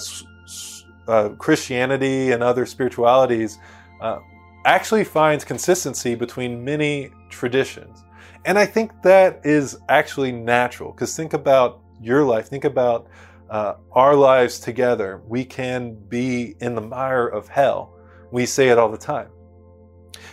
uh, 1.08 1.30
Christianity 1.38 2.32
and 2.34 2.44
other 2.44 2.66
spiritualities 2.66 3.58
uh, 4.02 4.20
actually 4.68 5.06
finds 5.06 5.46
consistency 5.46 6.14
between 6.14 6.64
many 6.64 7.10
traditions. 7.30 8.04
And 8.44 8.60
I 8.60 8.66
think 8.66 9.02
that 9.02 9.40
is 9.46 9.78
actually 9.88 10.34
natural 10.34 10.92
because 10.92 11.16
think 11.16 11.34
about 11.34 11.82
your 12.02 12.24
life, 12.24 12.48
think 12.50 12.66
about 12.66 13.08
uh, 13.50 13.76
our 13.94 14.14
lives 14.14 14.60
together. 14.60 15.22
We 15.26 15.46
can 15.46 15.96
be 16.10 16.56
in 16.60 16.76
the 16.76 16.82
mire 16.82 17.28
of 17.28 17.48
hell. 17.48 17.94
We 18.32 18.46
say 18.46 18.68
it 18.68 18.78
all 18.78 18.90
the 18.90 18.98
time. 18.98 19.30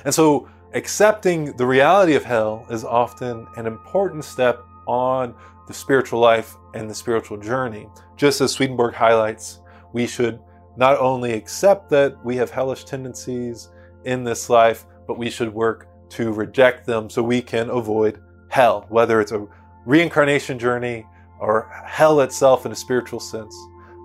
And 0.05 0.13
so 0.13 0.49
accepting 0.75 1.57
the 1.57 1.67
reality 1.67 2.17
of 2.17 2.25
hell 2.25 2.67
is 2.71 2.85
often 2.85 3.47
an 3.57 3.67
important 3.67 4.25
step 4.25 4.65
on 4.89 5.37
the 5.69 5.75
spiritual 5.75 6.19
life 6.19 6.57
and 6.75 6.91
the 6.91 6.95
spiritual 6.95 7.37
journey. 7.37 7.89
Just 8.17 8.41
as 8.41 8.51
Swedenborg 8.51 8.95
highlights, 8.95 9.61
we 9.93 10.09
should 10.09 10.41
not 10.77 10.99
only 10.99 11.33
accept 11.35 11.89
that 11.91 12.23
we 12.25 12.35
have 12.35 12.51
hellish 12.51 12.85
tendencies 12.85 13.69
in 14.05 14.25
this 14.25 14.49
life, 14.49 14.87
but 15.07 15.19
we 15.19 15.31
should 15.31 15.53
work 15.53 15.89
to 16.11 16.33
reject 16.33 16.87
them 16.87 17.11
so 17.11 17.23
we 17.23 17.43
can 17.43 17.71
avoid 17.71 18.21
hell, 18.49 18.87
whether 18.89 19.21
it's 19.21 19.33
a 19.33 19.47
reincarnation 19.85 20.59
journey 20.59 21.07
or 21.41 21.69
hell 21.87 22.21
itself 22.21 22.67
in 22.67 22.73
a 22.73 22.77
spiritual 22.77 23.21
sense, 23.21 23.55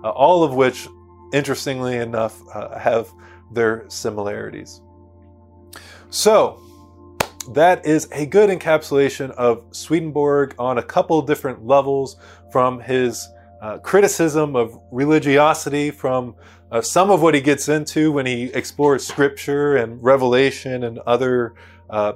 uh, 0.04 0.10
all 0.10 0.42
of 0.42 0.54
which, 0.54 0.88
interestingly 1.32 1.96
enough, 1.96 2.40
uh, 2.54 2.78
have 2.78 3.10
their 3.52 3.84
similarities. 3.88 4.80
So, 6.10 6.60
that 7.52 7.86
is 7.86 8.08
a 8.12 8.26
good 8.26 8.50
encapsulation 8.50 9.30
of 9.30 9.64
Swedenborg 9.70 10.54
on 10.58 10.78
a 10.78 10.82
couple 10.82 11.22
different 11.22 11.66
levels 11.66 12.16
from 12.52 12.80
his 12.80 13.26
uh, 13.62 13.78
criticism 13.78 14.56
of 14.56 14.78
religiosity, 14.90 15.90
from 15.90 16.34
uh, 16.70 16.80
some 16.80 17.10
of 17.10 17.22
what 17.22 17.34
he 17.34 17.40
gets 17.40 17.68
into 17.68 18.12
when 18.12 18.26
he 18.26 18.44
explores 18.44 19.06
scripture 19.06 19.76
and 19.76 20.02
revelation 20.02 20.84
and 20.84 20.98
other 21.00 21.54
uh, 21.88 22.12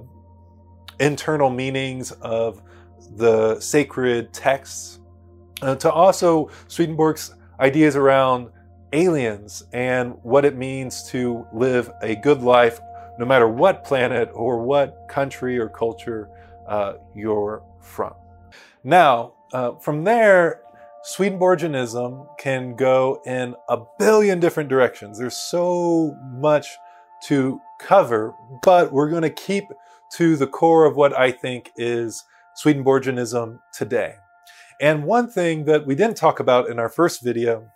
internal 1.01 1.51
meanings 1.51 2.13
of 2.13 2.63
the 3.17 3.59
sacred 3.61 4.33
texts, 4.33 5.01
uh, 5.63 5.75
to 5.77 5.91
also 5.91 6.51
Swedenborg's 6.69 7.35
ideas 7.61 7.97
around 7.97 8.51
aliens 8.93 9.65
and 9.73 10.15
what 10.23 10.45
it 10.45 10.57
means 10.57 11.09
to 11.11 11.47
live 11.53 11.91
a 12.03 12.15
good 12.17 12.43
life 12.43 12.81
no 13.19 13.25
matter 13.25 13.49
what 13.49 13.85
planet 13.85 14.29
or 14.33 14.63
what 14.63 15.07
country 15.09 15.59
or 15.59 15.69
culture 15.69 16.29
uh, 16.69 16.95
you're 17.15 17.63
from. 17.81 18.15
Now, 18.83 19.35
uh, 19.53 19.73
from 19.77 20.05
there, 20.05 20.63
Swedenborgianism 21.05 22.27
can 22.39 22.77
go 22.77 23.21
in 23.27 23.55
a 23.69 23.79
billion 23.99 24.41
different 24.41 24.71
directions. 24.71 25.19
There's 25.19 25.37
so 25.37 26.17
much 26.33 26.67
to 27.25 27.61
cover, 27.79 28.35
but 28.63 28.91
we're 28.91 29.11
going 29.11 29.23
to 29.23 29.31
keep 29.31 29.65
to 30.15 30.35
the 30.35 30.47
core 30.47 30.87
of 30.87 30.97
what 30.97 31.17
I 31.17 31.31
think 31.31 31.73
is 31.77 32.25
Swedenborgianism 32.57 33.61
today. 33.75 34.15
And 34.81 35.05
one 35.05 35.29
thing 35.29 35.67
that 35.67 35.87
we 35.87 35.95
didn't 35.95 36.17
talk 36.17 36.41
about 36.41 36.71
in 36.71 36.79
our 36.79 36.89
first 36.89 37.23
video 37.23 37.69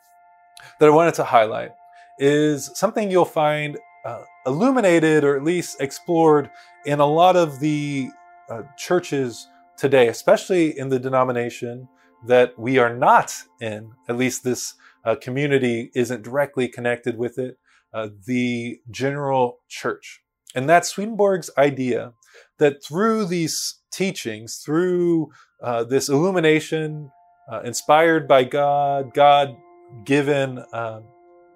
that 0.81 0.87
I 0.87 0.93
wanted 0.93 1.15
to 1.15 1.25
highlight 1.25 1.73
is 2.19 2.71
something 2.75 3.11
you'll 3.11 3.27
find 3.27 3.77
uh, 4.07 4.23
illuminated 4.47 5.23
or 5.23 5.37
at 5.37 5.45
least 5.45 5.83
explored 5.83 6.49
in 6.87 6.99
a 6.99 7.07
lot 7.07 7.37
of 7.37 7.61
the 7.61 8.09
uh, 8.49 8.63
churches 8.79 9.49
today, 9.77 10.09
especially 10.09 10.79
in 10.79 10.89
the 10.89 10.99
denomination 10.99 11.89
that 12.27 12.59
we 12.59 12.79
are 12.79 12.95
not 12.95 13.35
in, 13.61 13.93
at 14.09 14.17
least 14.17 14.45
this 14.45 14.75
uh, 15.05 15.15
community 15.15 15.91
isn't 15.95 16.23
directly 16.23 16.69
connected 16.69 17.17
with 17.17 17.39
it, 17.39 17.59
uh, 17.95 18.09
the 18.27 18.81
general 18.91 19.61
church. 19.69 20.21
And 20.55 20.69
that's 20.69 20.89
Swedenborg's 20.89 21.51
idea 21.57 22.13
that 22.59 22.83
through 22.83 23.27
these 23.27 23.77
teachings, 23.91 24.57
through 24.57 25.31
uh, 25.63 25.85
this 25.85 26.09
illumination 26.09 27.11
uh, 27.51 27.61
inspired 27.63 28.27
by 28.29 28.45
God, 28.45 29.15
God 29.15 29.57
given 30.05 30.65
um, 30.73 31.05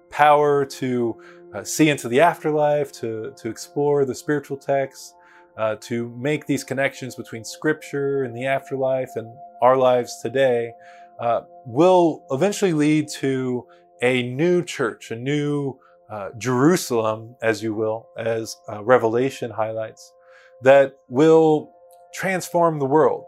power 0.09 0.65
to 0.65 1.21
uh, 1.53 1.63
see 1.63 1.89
into 1.89 2.07
the 2.07 2.21
afterlife, 2.21 2.91
to, 2.93 3.33
to 3.37 3.49
explore 3.49 4.05
the 4.05 4.15
spiritual 4.15 4.57
texts, 4.57 5.13
uh, 5.57 5.75
to 5.81 6.09
make 6.17 6.45
these 6.45 6.63
connections 6.63 7.15
between 7.15 7.43
scripture 7.43 8.23
and 8.23 8.35
the 8.35 8.45
afterlife 8.45 9.09
and 9.15 9.33
our 9.61 9.77
lives 9.77 10.19
today 10.21 10.73
uh, 11.19 11.41
will 11.65 12.23
eventually 12.31 12.73
lead 12.73 13.07
to 13.07 13.65
a 14.01 14.23
new 14.23 14.63
church, 14.63 15.11
a 15.11 15.15
new 15.15 15.77
uh, 16.09 16.29
Jerusalem, 16.37 17.35
as 17.41 17.63
you 17.63 17.73
will, 17.73 18.07
as 18.17 18.57
uh, 18.69 18.83
Revelation 18.83 19.51
highlights, 19.51 20.13
that 20.61 20.93
will 21.07 21.71
transform 22.13 22.79
the 22.79 22.85
world. 22.85 23.25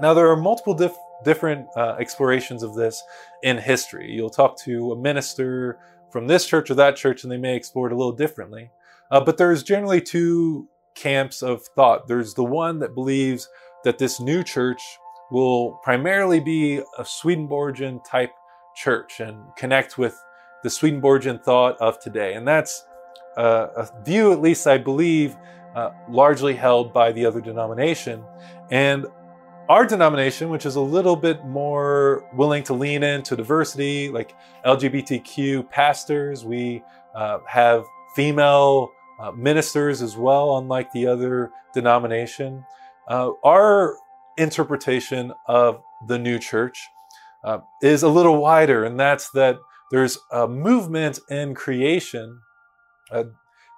Now, 0.00 0.14
there 0.14 0.30
are 0.30 0.36
multiple 0.36 0.74
dif- 0.74 0.92
different 1.24 1.66
uh, 1.76 1.96
explorations 1.98 2.62
of 2.62 2.74
this 2.74 3.02
in 3.42 3.58
history. 3.58 4.10
You'll 4.10 4.30
talk 4.30 4.58
to 4.64 4.92
a 4.92 4.96
minister 4.96 5.78
from 6.10 6.26
this 6.26 6.46
church 6.46 6.70
or 6.70 6.74
that 6.74 6.96
church, 6.96 7.22
and 7.22 7.32
they 7.32 7.38
may 7.38 7.56
explore 7.56 7.86
it 7.86 7.92
a 7.92 7.96
little 7.96 8.12
differently. 8.12 8.70
Uh, 9.10 9.20
but 9.20 9.36
there's 9.36 9.62
generally 9.62 10.00
two 10.00 10.68
camps 10.94 11.42
of 11.42 11.62
thought. 11.62 12.06
There's 12.08 12.34
the 12.34 12.44
one 12.44 12.78
that 12.80 12.94
believes 12.94 13.48
that 13.84 13.98
this 13.98 14.20
new 14.20 14.42
church 14.42 14.82
will 15.30 15.80
primarily 15.82 16.40
be 16.40 16.82
a 16.98 17.04
Swedenborgian 17.04 18.00
type 18.02 18.32
church 18.74 19.20
and 19.20 19.44
connect 19.56 19.98
with 19.98 20.22
the 20.62 20.70
Swedenborgian 20.70 21.38
thought 21.38 21.76
of 21.78 21.98
today. 22.00 22.34
And 22.34 22.46
that's 22.46 22.84
uh, 23.36 23.68
a 23.76 24.04
view, 24.04 24.32
at 24.32 24.40
least 24.40 24.66
I 24.66 24.78
believe, 24.78 25.36
uh, 25.74 25.90
largely 26.08 26.54
held 26.54 26.92
by 26.92 27.12
the 27.12 27.24
other 27.24 27.40
denomination. 27.40 28.24
And 28.70 29.06
our 29.68 29.86
denomination, 29.86 30.50
which 30.50 30.66
is 30.66 30.76
a 30.76 30.80
little 30.80 31.16
bit 31.16 31.44
more 31.46 32.28
willing 32.34 32.62
to 32.64 32.74
lean 32.74 33.02
into 33.02 33.36
diversity, 33.36 34.10
like 34.10 34.34
LGBTQ 34.66 35.70
pastors, 35.70 36.44
we 36.44 36.82
uh, 37.14 37.38
have 37.46 37.84
female 38.14 38.92
uh, 39.22 39.30
ministers 39.32 40.02
as 40.02 40.16
well, 40.16 40.58
unlike 40.58 40.92
the 40.92 41.06
other 41.06 41.50
denomination. 41.72 42.64
Uh, 43.08 43.30
our 43.44 43.96
interpretation 44.36 45.32
of 45.46 45.80
the 46.08 46.18
new 46.18 46.38
church 46.38 46.78
uh, 47.44 47.58
is 47.82 48.02
a 48.02 48.08
little 48.08 48.38
wider, 48.38 48.84
and 48.84 48.98
that's 48.98 49.30
that 49.30 49.58
there's 49.92 50.18
a 50.32 50.48
movement 50.48 51.20
in 51.30 51.54
creation 51.54 52.40
uh, 53.12 53.24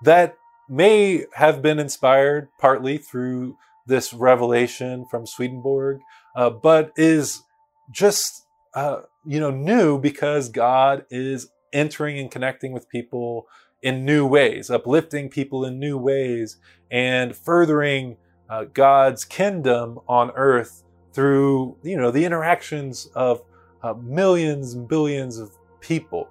that 0.03 0.37
may 0.69 1.27
have 1.35 1.61
been 1.61 1.79
inspired 1.79 2.49
partly 2.59 2.97
through 2.97 3.57
this 3.87 4.15
revelation 4.15 5.05
from 5.11 5.27
Swedenborg, 5.27 6.01
uh, 6.37 6.49
but 6.49 6.93
is 6.97 7.43
just 7.91 8.47
uh, 8.75 9.01
you 9.27 9.41
know 9.41 9.51
new 9.51 9.99
because 9.99 10.49
God 10.49 11.05
is 11.11 11.49
entering 11.73 12.19
and 12.19 12.31
connecting 12.31 12.73
with 12.73 12.89
people 12.89 13.47
in 13.85 14.05
new 14.05 14.27
ways, 14.27 14.71
uplifting 14.71 15.29
people 15.29 15.65
in 15.65 15.79
new 15.79 15.97
ways, 15.99 16.57
and 16.91 17.37
furthering 17.37 18.17
uh, 18.49 18.65
God's 18.73 19.25
kingdom 19.25 20.01
on 20.09 20.33
earth 20.35 20.83
through 21.13 21.77
you 21.85 21.97
know 21.97 22.11
the 22.11 22.25
interactions 22.25 23.07
of 23.15 23.43
uh, 23.83 23.95
millions 23.95 24.75
and 24.75 24.89
billions 24.89 25.39
of 25.39 25.57
people. 25.81 26.29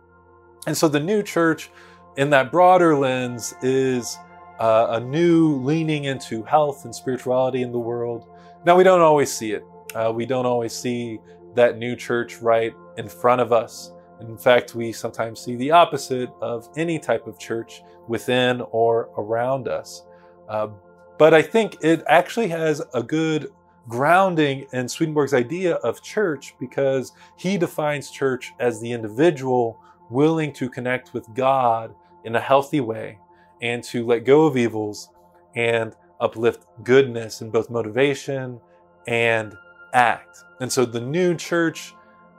And 0.65 0.75
so 0.75 0.87
the 0.87 0.99
new 0.99 1.21
church, 1.21 1.69
in 2.17 2.31
that 2.31 2.51
broader 2.51 2.97
lens, 2.97 3.53
is 3.61 4.17
uh, 4.59 4.87
a 4.91 4.99
new 4.99 5.57
leaning 5.57 6.05
into 6.05 6.43
health 6.43 6.85
and 6.85 6.95
spirituality 6.95 7.61
in 7.61 7.71
the 7.71 7.79
world. 7.79 8.25
Now, 8.65 8.75
we 8.75 8.83
don't 8.83 9.01
always 9.01 9.31
see 9.31 9.51
it. 9.51 9.63
Uh, 9.93 10.11
we 10.15 10.25
don't 10.25 10.45
always 10.45 10.73
see 10.73 11.19
that 11.53 11.77
new 11.77 11.95
church 11.95 12.37
right 12.37 12.73
in 12.97 13.07
front 13.07 13.41
of 13.41 13.51
us. 13.51 13.92
In 14.23 14.37
fact, 14.37 14.73
we 14.73 14.91
sometimes 14.91 15.39
see 15.39 15.55
the 15.55 15.71
opposite 15.71 16.29
of 16.41 16.69
any 16.77 16.97
type 16.97 17.27
of 17.27 17.37
church 17.37 17.83
within 18.07 18.61
or 18.71 19.09
around 19.17 19.67
us. 19.67 20.03
Uh, 20.47 20.69
but 21.17 21.33
I 21.33 21.41
think 21.41 21.77
it 21.81 22.03
actually 22.07 22.47
has 22.47 22.81
a 22.93 23.03
good 23.03 23.51
grounding 23.87 24.65
in 24.71 24.87
Swedenborg's 24.87 25.33
idea 25.33 25.75
of 25.75 26.01
church 26.01 26.55
because 26.59 27.11
he 27.37 27.57
defines 27.57 28.09
church 28.09 28.53
as 28.59 28.79
the 28.79 28.91
individual 28.91 29.77
willing 30.09 30.53
to 30.53 30.69
connect 30.69 31.13
with 31.13 31.27
God 31.33 31.93
in 32.23 32.35
a 32.35 32.39
healthy 32.39 32.79
way 32.79 33.19
and 33.61 33.83
to 33.85 34.05
let 34.05 34.25
go 34.25 34.45
of 34.45 34.55
evils 34.55 35.09
and 35.55 35.95
uplift 36.19 36.65
goodness 36.83 37.41
in 37.41 37.49
both 37.49 37.69
motivation 37.69 38.59
and 39.07 39.55
act. 39.93 40.37
And 40.61 40.71
so 40.71 40.85
the 40.85 41.01
new 41.01 41.35
church 41.35 41.93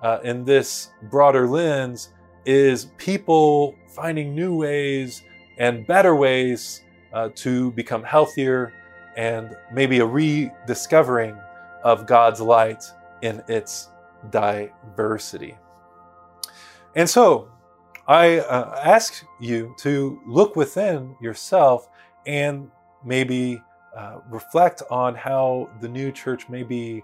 uh, 0.05 0.21
in 0.23 0.45
this 0.45 0.91
broader 1.05 1.49
lens 1.49 2.11
is 2.45 2.87
people 2.99 3.75
finding 3.89 4.35
new 4.35 4.55
ways 4.55 5.23
and 5.59 5.87
better 5.87 6.15
ways 6.15 6.83
uh, 7.15 7.31
to 7.35 7.73
become 7.73 8.03
healthier 8.03 8.73
and 9.17 9.57
maybe 9.73 10.01
a 10.01 10.07
rediscovering 10.07 11.37
of 11.83 12.07
God's 12.07 12.41
light 12.41 12.85
in 13.23 13.43
its 13.49 13.89
diversity. 14.31 15.57
And 16.95 17.09
so 17.09 17.49
I 18.07 18.41
uh, 18.41 18.81
ask 18.85 19.25
you 19.41 19.75
to 19.79 20.21
look 20.27 20.55
within 20.55 21.17
yourself 21.21 21.89
and 22.27 22.71
maybe 23.05 23.63
uh, 23.97 24.19
reflect 24.29 24.83
on 24.91 25.15
how 25.15 25.71
the 25.81 25.89
new 25.89 26.13
church 26.13 26.49
may 26.51 26.63
be 26.63 27.03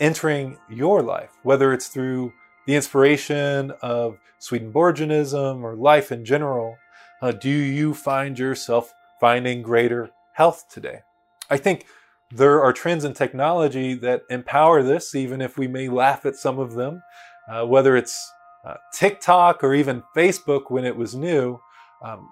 entering 0.00 0.58
your 0.68 1.02
life, 1.02 1.30
whether 1.42 1.72
it's 1.72 1.88
through 1.88 2.32
the 2.66 2.74
inspiration 2.74 3.72
of 3.80 4.18
Swedenborgianism 4.38 5.62
or 5.62 5.76
life 5.76 6.12
in 6.12 6.24
general. 6.24 6.76
Uh, 7.22 7.32
do 7.32 7.48
you 7.48 7.94
find 7.94 8.38
yourself 8.38 8.92
finding 9.20 9.62
greater 9.62 10.10
health 10.32 10.66
today? 10.68 11.00
I 11.48 11.56
think 11.56 11.86
there 12.30 12.62
are 12.62 12.72
trends 12.72 13.04
in 13.04 13.14
technology 13.14 13.94
that 13.94 14.22
empower 14.30 14.82
this, 14.82 15.14
even 15.14 15.40
if 15.40 15.56
we 15.56 15.68
may 15.68 15.88
laugh 15.88 16.26
at 16.26 16.36
some 16.36 16.58
of 16.58 16.74
them, 16.74 17.02
uh, 17.48 17.64
whether 17.64 17.96
it's 17.96 18.32
uh, 18.64 18.74
TikTok 18.92 19.62
or 19.62 19.74
even 19.74 20.02
Facebook 20.14 20.70
when 20.70 20.84
it 20.84 20.96
was 20.96 21.14
new, 21.14 21.60
um, 22.02 22.28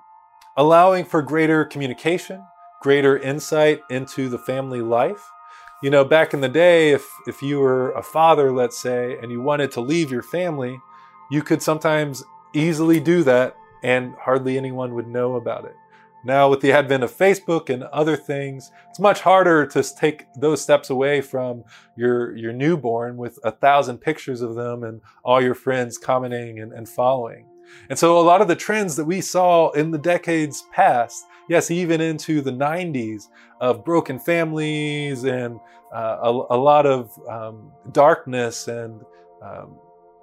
allowing 0.56 1.04
for 1.04 1.22
greater 1.22 1.64
communication, 1.64 2.44
greater 2.82 3.16
insight 3.18 3.80
into 3.88 4.28
the 4.28 4.38
family 4.38 4.82
life. 4.82 5.30
You 5.84 5.90
know, 5.90 6.02
back 6.02 6.32
in 6.32 6.40
the 6.40 6.48
day, 6.48 6.92
if, 6.92 7.06
if 7.26 7.42
you 7.42 7.60
were 7.60 7.92
a 7.92 8.02
father, 8.02 8.50
let's 8.50 8.80
say, 8.80 9.18
and 9.20 9.30
you 9.30 9.42
wanted 9.42 9.70
to 9.72 9.82
leave 9.82 10.10
your 10.10 10.22
family, 10.22 10.80
you 11.30 11.42
could 11.42 11.60
sometimes 11.60 12.24
easily 12.54 13.00
do 13.00 13.22
that 13.24 13.54
and 13.82 14.14
hardly 14.14 14.56
anyone 14.56 14.94
would 14.94 15.06
know 15.06 15.34
about 15.34 15.66
it. 15.66 15.76
Now, 16.24 16.48
with 16.48 16.62
the 16.62 16.72
advent 16.72 17.04
of 17.04 17.14
Facebook 17.14 17.68
and 17.68 17.82
other 17.82 18.16
things, 18.16 18.72
it's 18.88 18.98
much 18.98 19.20
harder 19.20 19.66
to 19.66 19.82
take 19.82 20.24
those 20.34 20.62
steps 20.62 20.88
away 20.88 21.20
from 21.20 21.64
your, 21.98 22.34
your 22.34 22.54
newborn 22.54 23.18
with 23.18 23.38
a 23.44 23.50
thousand 23.50 23.98
pictures 23.98 24.40
of 24.40 24.54
them 24.54 24.84
and 24.84 25.02
all 25.22 25.42
your 25.42 25.54
friends 25.54 25.98
commenting 25.98 26.60
and, 26.60 26.72
and 26.72 26.88
following. 26.88 27.44
And 27.88 27.98
so, 27.98 28.18
a 28.18 28.22
lot 28.22 28.40
of 28.40 28.48
the 28.48 28.56
trends 28.56 28.96
that 28.96 29.04
we 29.04 29.20
saw 29.20 29.70
in 29.72 29.90
the 29.90 29.98
decades 29.98 30.64
past, 30.72 31.24
yes, 31.48 31.70
even 31.70 32.00
into 32.00 32.40
the 32.40 32.52
90s, 32.52 33.28
of 33.60 33.84
broken 33.84 34.18
families 34.18 35.24
and 35.24 35.58
uh, 35.94 36.18
a, 36.22 36.30
a, 36.50 36.58
lot 36.58 36.86
of 36.86 37.16
um, 37.28 37.70
darkness 37.92 38.66
and 38.66 39.00
um, 39.42 39.78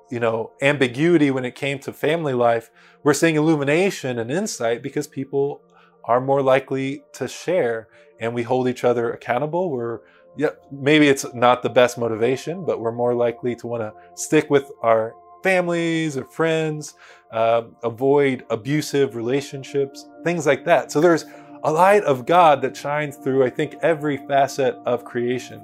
you 0.10 0.19
know 0.19 0.51
ambiguity 0.62 1.32
when 1.32 1.45
it 1.45 1.56
came 1.56 1.80
to 1.80 1.93
family 1.93 2.34
life 2.34 2.69
we're 3.04 3.13
seeing 3.13 3.38
illumination 3.38 4.19
and 4.19 4.30
insight 4.30 4.84
because 4.84 5.08
people 5.08 5.62
are 6.04 6.19
more 6.19 6.41
likely 6.41 7.04
to 7.13 7.27
share 7.27 7.88
and 8.19 8.34
we 8.34 8.43
hold 8.43 8.67
each 8.67 8.84
other 8.84 9.12
accountable. 9.12 9.69
We're 9.69 9.99
yeah, 10.38 10.51
maybe 10.71 11.10
it's 11.10 11.25
not 11.34 11.62
the 11.62 11.69
best 11.69 11.97
motivation, 11.97 12.63
but 12.63 12.80
we're 12.80 12.93
more 12.93 13.13
likely 13.13 13.54
to 13.58 13.67
want 13.67 13.82
to 13.82 13.93
stick 14.15 14.49
with 14.49 14.71
our 14.82 15.13
families 15.43 16.17
or 16.17 16.25
friends, 16.25 16.95
uh, 17.32 17.63
avoid 17.84 18.45
abusive 18.49 19.15
relationships, 19.15 20.10
things 20.23 20.45
like 20.45 20.65
that. 20.65 20.91
So 20.91 21.01
there's 21.01 21.25
a 21.63 21.71
light 21.71 22.04
of 22.04 22.25
God 22.25 22.62
that 22.62 22.75
shines 22.75 23.17
through, 23.17 23.45
I 23.45 23.49
think, 23.49 23.75
every 23.82 24.17
facet 24.27 24.75
of 24.86 25.06
creation. 25.06 25.62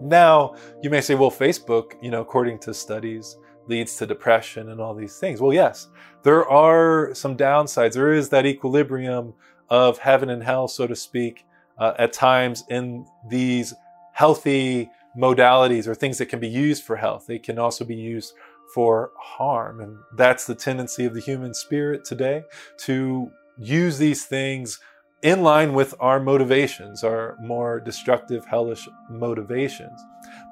Now, 0.00 0.54
you 0.82 0.90
may 0.90 1.00
say, 1.00 1.14
well, 1.14 1.30
Facebook, 1.30 1.92
you 2.02 2.10
know, 2.10 2.20
according 2.20 2.58
to 2.60 2.74
studies, 2.74 3.36
leads 3.66 3.96
to 3.96 4.06
depression 4.06 4.70
and 4.70 4.80
all 4.80 4.94
these 4.94 5.18
things. 5.18 5.40
Well, 5.40 5.52
yes, 5.52 5.88
there 6.22 6.48
are 6.48 7.14
some 7.14 7.36
downsides. 7.36 7.92
There 7.94 8.12
is 8.12 8.28
that 8.30 8.46
equilibrium 8.46 9.34
of 9.68 9.98
heaven 9.98 10.30
and 10.30 10.42
hell, 10.42 10.68
so 10.68 10.86
to 10.86 10.96
speak, 10.96 11.44
uh, 11.78 11.94
at 11.98 12.12
times 12.12 12.64
in 12.68 13.06
these 13.28 13.72
healthy 14.12 14.90
modalities 15.16 15.86
or 15.86 15.94
things 15.94 16.18
that 16.18 16.26
can 16.26 16.40
be 16.40 16.48
used 16.48 16.82
for 16.82 16.96
health. 16.96 17.26
They 17.26 17.38
can 17.38 17.58
also 17.58 17.84
be 17.84 17.94
used 17.94 18.34
for 18.74 19.12
harm. 19.16 19.80
And 19.80 19.98
that's 20.16 20.46
the 20.46 20.54
tendency 20.54 21.04
of 21.04 21.14
the 21.14 21.20
human 21.20 21.54
spirit 21.54 22.04
today 22.04 22.44
to 22.78 23.30
use 23.58 23.98
these 23.98 24.24
things 24.24 24.78
in 25.22 25.42
line 25.42 25.74
with 25.74 25.94
our 26.00 26.18
motivations, 26.18 27.04
our 27.04 27.36
more 27.40 27.80
destructive, 27.80 28.44
hellish 28.46 28.88
motivations. 29.10 30.00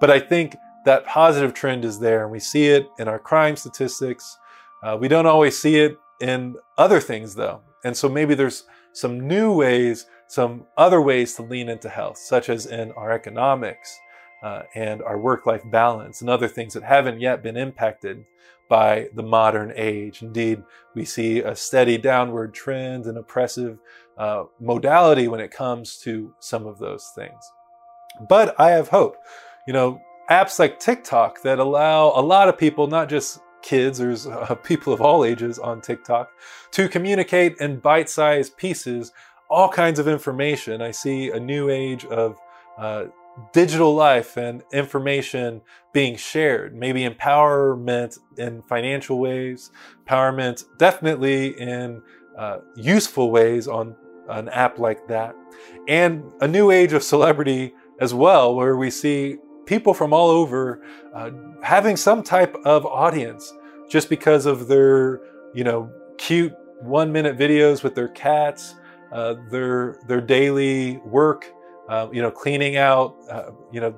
But 0.00 0.10
I 0.10 0.20
think 0.20 0.56
that 0.84 1.06
positive 1.06 1.54
trend 1.54 1.84
is 1.84 1.98
there, 1.98 2.22
and 2.22 2.32
we 2.32 2.38
see 2.38 2.68
it 2.68 2.86
in 2.98 3.08
our 3.08 3.18
crime 3.18 3.56
statistics. 3.56 4.38
Uh, 4.82 4.96
we 5.00 5.08
don't 5.08 5.26
always 5.26 5.58
see 5.58 5.76
it 5.76 5.98
in 6.20 6.56
other 6.76 7.00
things, 7.00 7.34
though. 7.34 7.60
And 7.84 7.96
so 7.96 8.08
maybe 8.08 8.34
there's 8.34 8.64
some 8.92 9.26
new 9.26 9.52
ways, 9.52 10.06
some 10.26 10.66
other 10.76 11.00
ways 11.00 11.34
to 11.34 11.42
lean 11.42 11.68
into 11.68 11.88
health, 11.88 12.18
such 12.18 12.48
as 12.48 12.66
in 12.66 12.92
our 12.92 13.10
economics 13.12 13.98
uh, 14.42 14.62
and 14.74 15.02
our 15.02 15.18
work 15.18 15.46
life 15.46 15.62
balance 15.70 16.20
and 16.20 16.30
other 16.30 16.48
things 16.48 16.74
that 16.74 16.82
haven't 16.82 17.20
yet 17.20 17.42
been 17.42 17.56
impacted 17.56 18.24
by 18.68 19.08
the 19.14 19.22
modern 19.22 19.72
age. 19.74 20.22
Indeed, 20.22 20.62
we 20.94 21.04
see 21.04 21.40
a 21.40 21.56
steady 21.56 21.98
downward 21.98 22.54
trend 22.54 23.06
and 23.06 23.18
oppressive 23.18 23.78
uh, 24.16 24.44
modality 24.60 25.28
when 25.28 25.40
it 25.40 25.50
comes 25.50 25.96
to 25.98 26.34
some 26.38 26.66
of 26.66 26.78
those 26.78 27.10
things. 27.14 27.52
But 28.28 28.58
I 28.60 28.70
have 28.70 28.88
hope. 28.88 29.16
You 29.66 29.72
know, 29.72 30.00
apps 30.30 30.58
like 30.58 30.78
TikTok 30.78 31.42
that 31.42 31.58
allow 31.58 32.12
a 32.14 32.20
lot 32.20 32.48
of 32.48 32.58
people, 32.58 32.86
not 32.86 33.08
just 33.08 33.40
kids, 33.62 33.98
there's 33.98 34.26
uh, 34.26 34.54
people 34.64 34.92
of 34.92 35.00
all 35.00 35.24
ages 35.24 35.58
on 35.58 35.80
TikTok, 35.80 36.30
to 36.72 36.88
communicate 36.88 37.56
in 37.60 37.80
bite 37.80 38.08
sized 38.08 38.56
pieces 38.56 39.12
all 39.50 39.68
kinds 39.68 39.98
of 39.98 40.08
information. 40.08 40.82
I 40.82 40.90
see 40.90 41.30
a 41.30 41.40
new 41.40 41.70
age 41.70 42.04
of 42.06 42.36
uh, 42.76 43.06
digital 43.52 43.94
life 43.94 44.36
and 44.36 44.62
information 44.72 45.60
being 45.92 46.16
shared, 46.16 46.74
maybe 46.74 47.08
empowerment 47.08 48.18
in 48.36 48.62
financial 48.62 49.18
ways, 49.18 49.70
empowerment 50.06 50.64
definitely 50.78 51.58
in 51.60 52.02
uh, 52.36 52.58
useful 52.76 53.30
ways 53.30 53.66
on 53.66 53.96
an 54.28 54.48
app 54.50 54.78
like 54.78 55.06
that. 55.08 55.34
And 55.88 56.24
a 56.40 56.48
new 56.48 56.70
age 56.70 56.92
of 56.92 57.02
celebrity 57.02 57.74
as 58.00 58.14
well, 58.14 58.54
where 58.54 58.76
we 58.76 58.90
see 58.90 59.36
people 59.66 59.92
from 59.94 60.12
all 60.12 60.30
over 60.30 60.82
uh, 61.14 61.30
having 61.62 61.96
some 61.96 62.22
type 62.22 62.54
of 62.64 62.86
audience 62.86 63.52
just 63.90 64.08
because 64.08 64.46
of 64.46 64.68
their, 64.68 65.20
you 65.54 65.64
know, 65.64 65.90
cute 66.16 66.52
one 66.80 67.10
minute 67.10 67.36
videos 67.36 67.82
with 67.82 67.94
their 67.94 68.08
cats, 68.08 68.74
uh, 69.12 69.34
their 69.50 69.98
their 70.06 70.20
daily 70.20 70.98
work, 70.98 71.50
uh, 71.88 72.08
you 72.12 72.22
know, 72.22 72.30
cleaning 72.30 72.76
out, 72.76 73.16
uh, 73.30 73.50
you 73.72 73.80
know, 73.80 73.94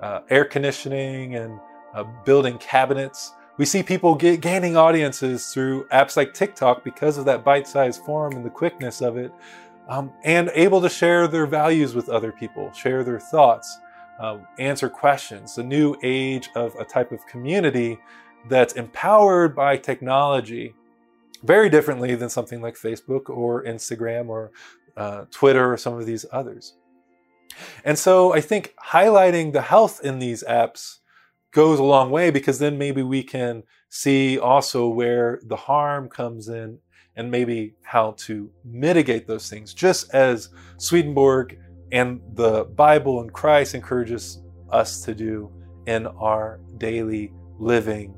uh, 0.00 0.20
air 0.30 0.44
conditioning 0.44 1.36
and 1.36 1.58
uh, 1.94 2.04
building 2.24 2.58
cabinets. 2.58 3.32
We 3.56 3.64
see 3.64 3.82
people 3.82 4.14
get, 4.14 4.40
gaining 4.40 4.76
audiences 4.76 5.52
through 5.52 5.86
apps 5.88 6.16
like 6.16 6.32
TikTok 6.32 6.84
because 6.84 7.18
of 7.18 7.24
that 7.24 7.44
bite-sized 7.44 8.02
form 8.04 8.34
and 8.34 8.44
the 8.44 8.50
quickness 8.50 9.00
of 9.00 9.16
it, 9.16 9.32
um, 9.88 10.12
and 10.24 10.50
able 10.54 10.80
to 10.80 10.88
share 10.88 11.26
their 11.26 11.46
values 11.46 11.94
with 11.94 12.08
other 12.08 12.30
people, 12.30 12.70
share 12.72 13.02
their 13.02 13.18
thoughts, 13.18 13.78
uh, 14.20 14.38
answer 14.58 14.88
questions. 14.88 15.58
A 15.58 15.62
new 15.62 15.96
age 16.02 16.50
of 16.54 16.74
a 16.76 16.84
type 16.84 17.10
of 17.10 17.26
community 17.26 17.98
that's 18.48 18.74
empowered 18.74 19.56
by 19.56 19.76
technology, 19.76 20.74
very 21.42 21.68
differently 21.68 22.14
than 22.14 22.28
something 22.28 22.60
like 22.60 22.74
Facebook 22.74 23.28
or 23.28 23.64
Instagram 23.64 24.28
or 24.28 24.50
uh, 24.96 25.24
Twitter 25.30 25.72
or 25.72 25.76
some 25.76 25.94
of 25.94 26.06
these 26.06 26.26
others. 26.32 26.74
And 27.84 27.98
so 27.98 28.32
I 28.32 28.40
think 28.40 28.74
highlighting 28.92 29.52
the 29.52 29.62
health 29.62 30.00
in 30.02 30.18
these 30.18 30.44
apps 30.44 30.98
goes 31.52 31.78
a 31.78 31.84
long 31.84 32.10
way 32.10 32.30
because 32.30 32.58
then 32.58 32.78
maybe 32.78 33.02
we 33.02 33.22
can 33.22 33.62
see 33.88 34.38
also 34.38 34.88
where 34.88 35.40
the 35.46 35.56
harm 35.56 36.08
comes 36.08 36.48
in 36.48 36.78
and 37.16 37.30
maybe 37.30 37.74
how 37.82 38.12
to 38.12 38.50
mitigate 38.64 39.26
those 39.26 39.50
things, 39.50 39.74
just 39.74 40.14
as 40.14 40.50
Swedenborg 40.76 41.58
and 41.90 42.20
the 42.34 42.64
Bible 42.64 43.20
and 43.20 43.32
Christ 43.32 43.74
encourages 43.74 44.40
us 44.70 45.02
to 45.02 45.14
do 45.14 45.50
in 45.86 46.06
our 46.06 46.60
daily 46.76 47.32
living 47.58 48.14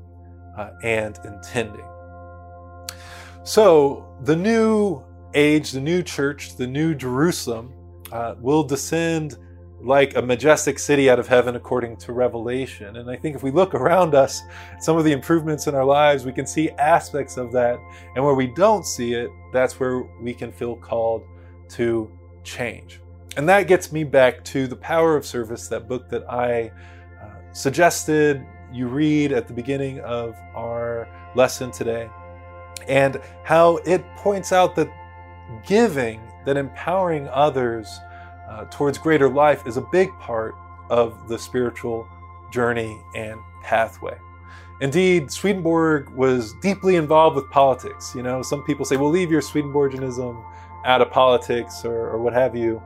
uh, 0.57 0.71
and 0.83 1.17
intending. 1.23 1.87
So, 3.43 4.05
the 4.23 4.35
new 4.35 5.03
age, 5.33 5.71
the 5.71 5.81
new 5.81 6.03
church, 6.03 6.57
the 6.57 6.67
new 6.67 6.93
Jerusalem 6.93 7.73
uh, 8.11 8.35
will 8.39 8.63
descend 8.63 9.37
like 9.83 10.15
a 10.15 10.21
majestic 10.21 10.77
city 10.77 11.09
out 11.09 11.17
of 11.17 11.27
heaven 11.27 11.55
according 11.55 11.97
to 11.97 12.13
Revelation. 12.13 12.97
And 12.97 13.09
I 13.09 13.15
think 13.15 13.35
if 13.35 13.41
we 13.41 13.49
look 13.51 13.73
around 13.73 14.13
us, 14.13 14.41
some 14.79 14.97
of 14.97 15.03
the 15.03 15.11
improvements 15.11 15.67
in 15.67 15.73
our 15.73 15.85
lives, 15.85 16.23
we 16.23 16.31
can 16.31 16.45
see 16.45 16.69
aspects 16.71 17.37
of 17.37 17.51
that. 17.53 17.79
And 18.15 18.23
where 18.23 18.35
we 18.35 18.47
don't 18.47 18.85
see 18.85 19.13
it, 19.13 19.29
that's 19.51 19.79
where 19.79 20.03
we 20.21 20.33
can 20.33 20.51
feel 20.51 20.75
called 20.75 21.23
to 21.69 22.11
change. 22.43 23.01
And 23.37 23.47
that 23.49 23.67
gets 23.67 23.91
me 23.91 24.03
back 24.03 24.43
to 24.45 24.67
The 24.67 24.75
Power 24.75 25.15
of 25.15 25.25
Service, 25.25 25.67
that 25.69 25.87
book 25.87 26.09
that 26.09 26.29
I 26.29 26.71
uh, 27.21 27.53
suggested 27.53 28.45
you 28.71 28.87
read 28.87 29.31
at 29.31 29.47
the 29.47 29.53
beginning 29.53 29.99
of 30.01 30.35
our 30.55 31.07
lesson 31.35 31.71
today, 31.71 32.09
and 32.87 33.21
how 33.43 33.77
it 33.77 34.03
points 34.15 34.51
out 34.51 34.75
that 34.75 34.89
giving, 35.65 36.21
that 36.45 36.57
empowering 36.57 37.27
others, 37.29 37.99
uh, 38.49 38.65
towards 38.65 38.97
greater 38.97 39.29
life 39.29 39.65
is 39.65 39.77
a 39.77 39.81
big 39.91 40.09
part 40.19 40.55
of 40.89 41.27
the 41.29 41.39
spiritual 41.39 42.07
journey 42.51 43.01
and 43.15 43.39
pathway. 43.63 44.17
Indeed, 44.81 45.31
Swedenborg 45.31 46.09
was 46.09 46.53
deeply 46.61 46.95
involved 46.95 47.35
with 47.35 47.49
politics. 47.49 48.13
You 48.15 48.23
know, 48.23 48.41
some 48.41 48.63
people 48.63 48.83
say, 48.83 48.97
well, 48.97 49.09
leave 49.09 49.31
your 49.31 49.41
Swedenborgianism 49.41 50.43
out 50.85 51.01
of 51.01 51.11
politics 51.11 51.85
or, 51.85 52.09
or 52.09 52.21
what 52.21 52.33
have 52.33 52.55
you. 52.55 52.81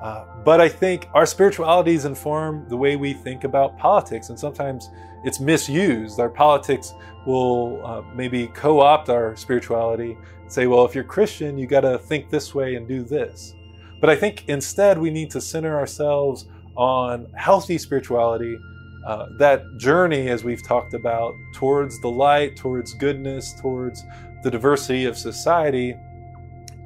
Uh, 0.00 0.24
but 0.44 0.60
I 0.60 0.68
think 0.68 1.08
our 1.12 1.26
spiritualities 1.26 2.06
inform 2.06 2.66
the 2.68 2.76
way 2.76 2.96
we 2.96 3.12
think 3.12 3.44
about 3.44 3.76
politics, 3.76 4.30
and 4.30 4.38
sometimes 4.38 4.88
it's 5.24 5.40
misused. 5.40 6.18
Our 6.18 6.30
politics 6.30 6.94
will 7.26 7.84
uh, 7.84 8.02
maybe 8.14 8.46
co 8.46 8.80
opt 8.80 9.10
our 9.10 9.36
spirituality, 9.36 10.16
say, 10.52 10.66
well, 10.66 10.84
if 10.84 10.94
you're 10.94 11.04
Christian, 11.04 11.56
you 11.56 11.66
got 11.66 11.82
to 11.82 11.98
think 11.98 12.30
this 12.30 12.54
way 12.54 12.74
and 12.74 12.86
do 12.88 13.02
this. 13.02 13.54
But 14.00 14.10
I 14.10 14.16
think 14.16 14.48
instead 14.48 14.98
we 14.98 15.10
need 15.10 15.30
to 15.30 15.40
center 15.40 15.78
ourselves 15.78 16.46
on 16.76 17.26
healthy 17.36 17.78
spirituality, 17.78 18.58
uh, 19.06 19.26
that 19.38 19.62
journey, 19.78 20.28
as 20.28 20.44
we've 20.44 20.62
talked 20.66 20.94
about, 20.94 21.34
towards 21.54 22.00
the 22.00 22.08
light, 22.08 22.56
towards 22.56 22.94
goodness, 22.94 23.54
towards 23.60 24.04
the 24.42 24.50
diversity 24.50 25.04
of 25.04 25.16
society. 25.16 25.94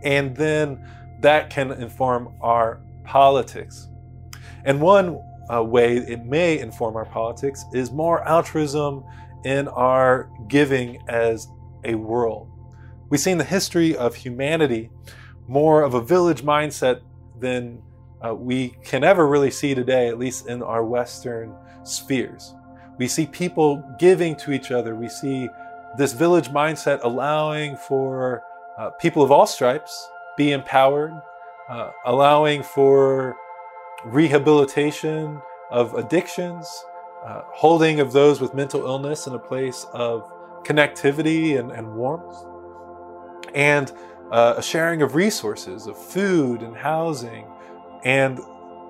And 0.03 0.37
then 0.37 0.85
that 1.20 1.50
can 1.50 1.70
inform 1.72 2.35
our 2.40 2.81
politics. 3.05 3.88
And 4.64 4.81
one 4.81 5.20
uh, 5.53 5.62
way 5.62 5.98
it 5.98 6.24
may 6.24 6.59
inform 6.59 6.96
our 6.96 7.05
politics 7.05 7.64
is 7.72 7.90
more 7.90 8.27
altruism 8.27 9.05
in 9.44 9.68
our 9.68 10.31
giving 10.48 11.03
as 11.09 11.48
a 11.85 11.94
world. 11.94 12.50
We 13.14 13.18
see 13.18 13.31
in 13.31 13.38
the 13.38 13.44
history 13.44 13.96
of 13.96 14.16
humanity 14.16 14.90
more 15.46 15.83
of 15.83 15.94
a 15.94 16.00
village 16.00 16.42
mindset 16.42 17.03
than 17.38 17.81
uh, 18.20 18.35
we 18.35 18.70
can 18.83 19.05
ever 19.05 19.29
really 19.29 19.53
see 19.53 19.72
today, 19.72 20.09
at 20.09 20.18
least 20.18 20.48
in 20.48 20.64
our 20.64 20.85
Western 20.85 21.55
spheres. 21.85 22.57
We 22.98 23.07
see 23.07 23.27
people 23.27 23.85
giving 24.00 24.35
to 24.38 24.50
each 24.50 24.72
other. 24.72 24.96
We 24.96 25.09
see 25.09 25.48
this 25.96 26.12
village 26.12 26.48
mindset 26.48 27.05
allowing 27.05 27.77
for 27.77 28.42
uh, 28.77 28.90
people 28.90 29.22
of 29.22 29.31
all 29.31 29.46
stripes 29.46 30.11
be 30.37 30.50
empowered, 30.50 31.12
uh, 31.68 31.92
allowing 32.07 32.64
for 32.64 33.37
rehabilitation 34.07 35.40
of 35.70 35.94
addictions, 35.94 36.66
uh, 37.24 37.42
holding 37.53 38.00
of 38.00 38.11
those 38.11 38.40
with 38.40 38.55
mental 38.55 38.85
illness 38.85 39.29
in 39.29 39.35
a 39.35 39.38
place 39.38 39.87
of 39.92 40.29
connectivity 40.64 41.61
and, 41.61 41.70
and 41.70 41.94
warmth, 41.94 42.44
and 43.55 43.93
uh, 44.31 44.55
a 44.57 44.62
sharing 44.62 45.03
of 45.03 45.14
resources, 45.14 45.87
of 45.87 45.97
food 45.97 46.62
and 46.62 46.77
housing, 46.77 47.47
and 48.05 48.40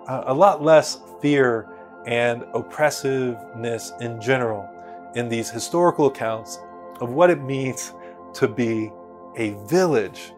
uh, 0.08 0.24
a 0.26 0.34
lot 0.34 0.62
less 0.62 1.00
fear 1.20 1.68
and 2.06 2.44
oppressiveness 2.54 3.92
in 4.00 4.20
general 4.20 4.68
in 5.14 5.28
these 5.28 5.50
historical 5.50 6.06
accounts 6.06 6.58
of 7.00 7.10
what 7.10 7.30
it 7.30 7.42
means 7.42 7.92
to 8.34 8.48
be 8.48 8.90
a 9.36 9.54
village. 9.66 10.32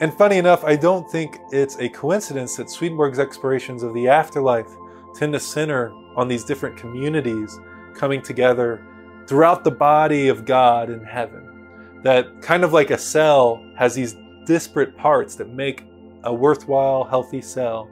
And 0.00 0.12
funny 0.12 0.36
enough, 0.36 0.64
I 0.64 0.76
don't 0.76 1.10
think 1.10 1.40
it's 1.50 1.76
a 1.78 1.88
coincidence 1.88 2.56
that 2.56 2.68
Swedenborg's 2.68 3.18
explorations 3.18 3.82
of 3.82 3.94
the 3.94 4.08
afterlife 4.08 4.68
tend 5.14 5.32
to 5.32 5.40
center 5.40 5.92
on 6.16 6.28
these 6.28 6.44
different 6.44 6.76
communities 6.76 7.58
coming 7.94 8.20
together 8.20 8.84
throughout 9.26 9.64
the 9.64 9.70
body 9.70 10.28
of 10.28 10.44
God 10.44 10.90
in 10.90 11.02
heaven 11.02 11.45
that 12.02 12.42
kind 12.42 12.64
of 12.64 12.72
like 12.72 12.90
a 12.90 12.98
cell 12.98 13.62
has 13.76 13.94
these 13.94 14.16
disparate 14.46 14.96
parts 14.96 15.34
that 15.36 15.48
make 15.48 15.84
a 16.24 16.32
worthwhile, 16.32 17.04
healthy 17.04 17.42
cell. 17.42 17.88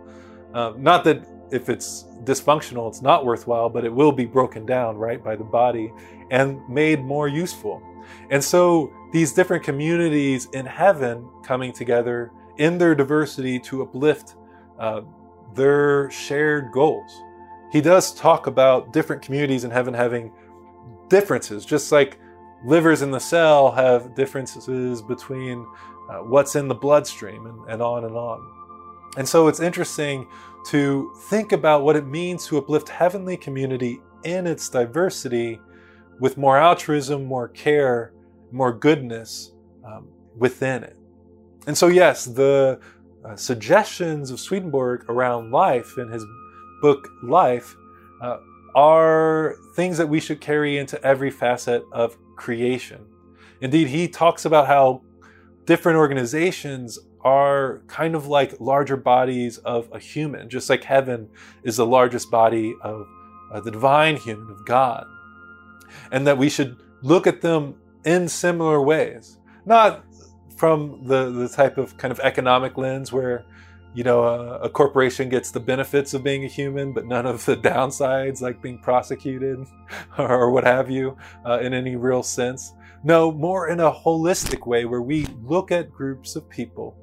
Uh, 0.53 0.73
not 0.77 1.05
that 1.05 1.27
if 1.51 1.69
it's 1.69 2.05
dysfunctional, 2.25 2.88
it's 2.88 3.03
not 3.03 3.25
worthwhile, 3.25 3.69
but 3.69 3.85
it 3.85 3.93
will 3.93 4.12
be 4.12 4.25
broken 4.25 4.64
down, 4.64 4.97
right, 4.97 5.23
by 5.23 5.37
the 5.37 5.45
body 5.45 5.93
and 6.31 6.67
made 6.69 7.03
more 7.03 7.29
useful. 7.29 7.83
And 8.31 8.43
so 8.43 8.93
these 9.12 9.33
different 9.33 9.62
communities 9.62 10.49
in 10.53 10.67
heaven 10.67 11.29
coming 11.43 11.73
together 11.73 12.31
in 12.59 12.79
their 12.79 12.95
diversity 12.95 13.59
to 13.61 13.83
uplift 13.83 14.37
uh, 14.79 15.03
their 15.55 16.11
shared 16.11 16.73
goals. 16.73 17.11
He 17.73 17.81
does 17.81 18.14
talk 18.14 18.47
about 18.47 18.93
different 18.93 19.23
communities 19.23 19.64
in 19.64 19.71
heaven 19.71 19.95
having 19.95 20.33
differences, 21.09 21.64
just 21.64 21.90
like 21.93 22.19
livers 22.64 23.03
in 23.03 23.11
the 23.11 23.20
cell 23.20 23.70
have 23.70 24.14
differences 24.14 25.03
between 25.03 25.66
uh, 26.11 26.18
what's 26.18 26.57
in 26.57 26.68
the 26.68 26.74
bloodstream 26.74 27.46
and, 27.46 27.71
and 27.71 27.83
on 27.83 28.04
and 28.04 28.17
on. 28.17 28.50
And 29.17 29.29
so 29.29 29.48
it's 29.48 29.60
interesting 29.60 30.27
to 30.67 31.12
think 31.29 31.52
about 31.52 31.83
what 31.83 31.96
it 31.96 32.06
means 32.06 32.46
to 32.46 32.58
uplift 32.58 32.88
heavenly 32.88 33.37
community 33.37 34.00
in 34.25 34.46
its 34.46 34.69
diversity 34.69 35.60
with 36.21 36.37
more 36.37 36.58
altruism, 36.58 37.25
more 37.25 37.48
care, 37.48 38.12
more 38.50 38.73
goodness 38.73 39.52
um, 39.85 40.08
within 40.37 40.83
it. 40.85 40.96
And 41.67 41.77
so, 41.77 41.88
yes, 41.88 42.25
the 42.25 42.81
uh, 43.25 43.37
suggestions 43.37 44.31
of 44.31 44.40
Swedenborg 44.40 45.04
around 45.08 45.50
life 45.50 45.96
in 45.98 46.08
his 46.08 46.25
book 46.81 47.08
Life 47.23 47.77
uh, 48.21 48.38
are 48.75 49.56
things 49.77 49.98
that 49.98 50.08
we 50.08 50.20
should 50.20 50.40
carry 50.40 50.79
into 50.79 51.02
every 51.04 51.31
facet 51.31 51.85
of 51.92 52.16
creation. 52.37 53.06
Indeed, 53.60 53.88
he 53.88 54.08
talks 54.08 54.44
about 54.44 54.66
how 54.66 55.02
different 55.64 55.96
organizations 55.98 56.98
are 57.22 57.83
kind 57.87 58.14
of 58.14 58.27
like 58.27 58.60
larger 58.60 58.96
bodies 58.96 59.58
of 59.58 59.88
a 59.92 59.98
human, 59.98 60.48
just 60.50 60.68
like 60.68 60.85
heaven 60.85 61.29
is 61.62 61.77
the 61.77 61.87
largest 61.87 62.31
body 62.31 62.75
of 62.83 63.06
uh, 63.52 63.60
the 63.60 63.70
divine 63.70 64.16
human, 64.16 64.50
of 64.50 64.64
God. 64.66 65.06
And 66.10 66.27
that 66.27 66.37
we 66.37 66.50
should 66.50 66.77
look 67.02 67.27
at 67.27 67.40
them 67.40 67.77
in 68.04 68.29
similar 68.29 68.83
ways. 68.83 69.38
Not 69.64 70.04
from 70.56 71.06
the, 71.06 71.31
the 71.31 71.48
type 71.48 71.79
of 71.79 71.96
kind 71.96 72.12
of 72.12 72.20
economic 72.20 72.77
lens 72.77 73.12
where 73.12 73.46
you 73.95 74.03
know 74.03 74.25
a, 74.25 74.59
a, 74.61 74.69
corporation 74.69 75.29
gets 75.29 75.51
the 75.51 75.61
benefits 75.61 76.15
of 76.15 76.25
being 76.25 76.45
a 76.45 76.49
human 76.49 76.92
but 76.92 77.07
none 77.07 77.27
of 77.27 77.45
the 77.45 77.57
downsides 77.73 78.40
like 78.40 78.61
being 78.61 78.79
prosecuted 78.79 79.65
or 80.19 80.51
what 80.51 80.65
have 80.65 80.90
you 80.90 81.17
uh, 81.47 81.61
in 81.61 81.73
any 81.73 81.97
real 81.97 82.23
sense. 82.23 82.73
No 83.05 83.31
more 83.31 83.69
in 83.69 83.81
a 83.81 83.92
holistic 83.92 84.67
way 84.67 84.85
where 84.87 85.03
we 85.03 85.27
look 85.42 85.71
at 85.71 85.92
groups 85.92 86.37
of 86.37 86.49
people 86.49 86.97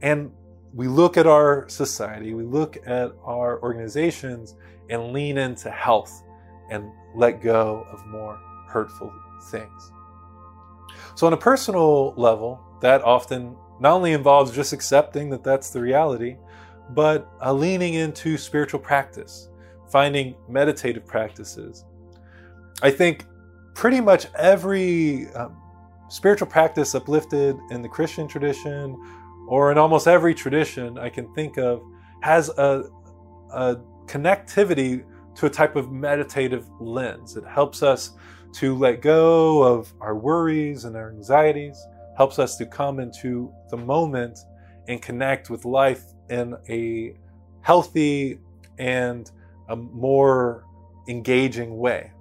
and 0.00 0.30
we 0.72 0.86
look 0.86 1.16
at 1.16 1.26
our 1.26 1.68
society 1.68 2.34
we 2.34 2.44
look 2.44 2.78
at 2.86 3.12
our 3.24 3.60
organizations 3.62 4.56
and 4.88 5.12
lean 5.12 5.38
into 5.38 5.70
health 5.70 6.22
and 6.70 6.90
let 7.14 7.42
go 7.42 7.86
of 7.92 8.04
more 8.06 8.38
hurtful 8.68 9.12
things. 9.50 9.92
So 11.16 11.26
on 11.26 11.32
a 11.32 11.36
personal 11.36 12.14
level 12.16 12.60
that 12.80 13.02
often 13.02 13.56
not 13.80 13.92
only 13.92 14.12
involves 14.12 14.52
just 14.52 14.72
accepting 14.72 15.30
that 15.30 15.42
that's 15.42 15.70
the 15.70 15.80
reality, 15.80 16.36
but 16.90 17.28
uh, 17.42 17.52
leaning 17.52 17.94
into 17.94 18.36
spiritual 18.36 18.80
practice, 18.80 19.48
finding 19.90 20.34
meditative 20.48 21.06
practices. 21.06 21.84
I 22.82 22.90
think 22.90 23.24
pretty 23.74 24.00
much 24.00 24.26
every 24.36 25.28
um, 25.34 25.56
spiritual 26.08 26.48
practice 26.48 26.94
uplifted 26.94 27.56
in 27.70 27.82
the 27.82 27.88
Christian 27.88 28.28
tradition 28.28 28.96
or 29.48 29.72
in 29.72 29.78
almost 29.78 30.06
every 30.06 30.34
tradition 30.34 30.98
I 30.98 31.08
can 31.08 31.32
think 31.34 31.56
of 31.56 31.82
has 32.22 32.50
a, 32.50 32.84
a 33.52 33.76
connectivity 34.06 35.04
to 35.36 35.46
a 35.46 35.50
type 35.50 35.76
of 35.76 35.90
meditative 35.90 36.68
lens. 36.80 37.36
It 37.36 37.44
helps 37.46 37.82
us 37.82 38.12
to 38.54 38.76
let 38.76 39.00
go 39.00 39.62
of 39.62 39.92
our 40.00 40.16
worries 40.16 40.84
and 40.84 40.96
our 40.96 41.10
anxieties 41.10 41.80
helps 42.20 42.38
us 42.38 42.58
to 42.58 42.66
come 42.66 43.00
into 43.00 43.50
the 43.70 43.76
moment 43.78 44.40
and 44.88 45.00
connect 45.00 45.48
with 45.48 45.64
life 45.64 46.02
in 46.28 46.54
a 46.68 47.14
healthy 47.62 48.38
and 48.78 49.30
a 49.70 49.76
more 49.76 50.66
engaging 51.08 51.78
way. 51.78 52.12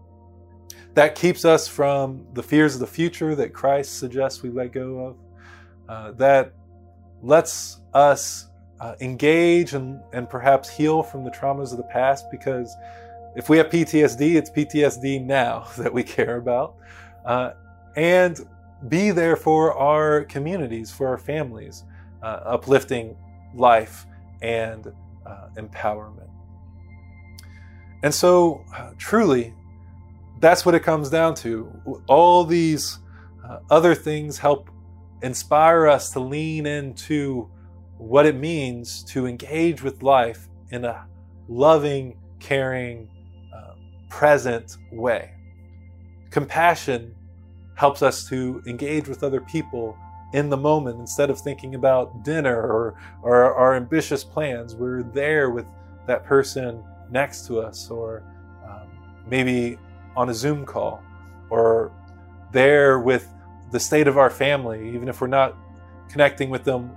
That 0.94 1.16
keeps 1.16 1.44
us 1.44 1.68
from 1.68 2.26
the 2.34 2.42
fears 2.42 2.76
of 2.76 2.80
the 2.80 2.88
future 2.88 3.36
that 3.36 3.54
Christ 3.54 4.00
suggests 4.00 4.42
we 4.42 4.50
let 4.52 4.72
go 4.72 5.00
of. 5.00 5.18
Uh, 5.90 6.12
that 6.14 6.54
lets 7.22 7.82
us 7.94 8.48
uh, 8.80 8.96
engage 9.02 9.74
and, 9.74 10.00
and 10.14 10.30
perhaps 10.30 10.70
heal 10.70 11.04
from 11.04 11.26
the 11.26 11.32
traumas 11.32 11.72
of 11.72 11.78
the 11.78 11.90
past 11.92 12.32
because 12.32 12.74
if 13.36 13.50
we 13.50 13.58
have 13.58 13.68
PTSD, 13.68 14.36
it's 14.36 14.50
PTSD 14.50 15.26
now 15.26 15.68
that 15.78 15.94
we 15.94 16.04
care 16.04 16.38
about. 16.38 16.78
Uh, 17.26 17.52
and 17.98 18.40
be 18.88 19.12
there 19.12 19.36
for 19.36 19.78
our 19.78 20.24
communities, 20.26 20.92
for 20.92 21.08
our 21.08 21.18
families, 21.18 21.84
uh, 22.24 22.40
uplifting 22.46 23.16
life 23.54 24.06
and 24.42 24.88
uh, 25.26 25.50
empowerment. 25.58 26.30
And 28.04 28.14
so, 28.14 28.64
uh, 28.76 28.92
truly, 28.98 29.54
that's 30.40 30.66
what 30.66 30.76
it 30.76 30.84
comes 30.84 31.10
down 31.10 31.36
to. 31.36 32.02
All 32.08 32.46
these 32.46 33.00
uh, 33.44 33.60
other 33.70 33.94
things 33.94 34.38
help 34.38 34.70
inspire 35.22 35.88
us 35.88 36.12
to 36.12 36.22
lean 36.22 36.66
into 36.66 37.50
what 37.98 38.26
it 38.26 38.36
means 38.36 39.04
to 39.04 39.28
engage 39.28 39.82
with 39.82 40.02
life 40.02 40.48
in 40.72 40.86
a 40.86 41.06
loving, 41.50 42.18
caring, 42.40 43.10
uh, 43.54 43.74
present 44.10 44.78
way. 44.92 45.32
Compassion 46.30 47.14
helps 47.80 48.02
us 48.02 48.28
to 48.28 48.62
engage 48.68 49.08
with 49.08 49.24
other 49.24 49.40
people 49.40 49.98
in 50.34 50.50
the 50.50 50.58
moment 50.58 51.00
instead 51.00 51.30
of 51.30 51.40
thinking 51.40 51.76
about 51.76 52.26
dinner 52.26 52.62
or, 52.62 52.96
or 53.22 53.56
our 53.56 53.74
ambitious 53.74 54.22
plans. 54.22 54.76
We're 54.76 55.04
there 55.04 55.50
with 55.50 55.66
that 56.06 56.26
person 56.26 56.84
next 57.10 57.48
to 57.48 57.62
us, 57.62 57.90
or 57.90 58.22
um, 58.68 58.90
maybe 59.26 59.78
on 60.18 60.28
a 60.28 60.34
Zoom 60.34 60.66
call, 60.66 61.02
or 61.50 61.94
there 62.52 63.00
with 63.00 63.34
the 63.72 63.80
state 63.80 64.10
of 64.10 64.18
our 64.18 64.30
family, 64.30 64.94
even 64.94 65.08
if 65.08 65.22
we're 65.22 65.28
not 65.28 65.56
connecting 66.10 66.50
with 66.50 66.66
them 66.66 66.92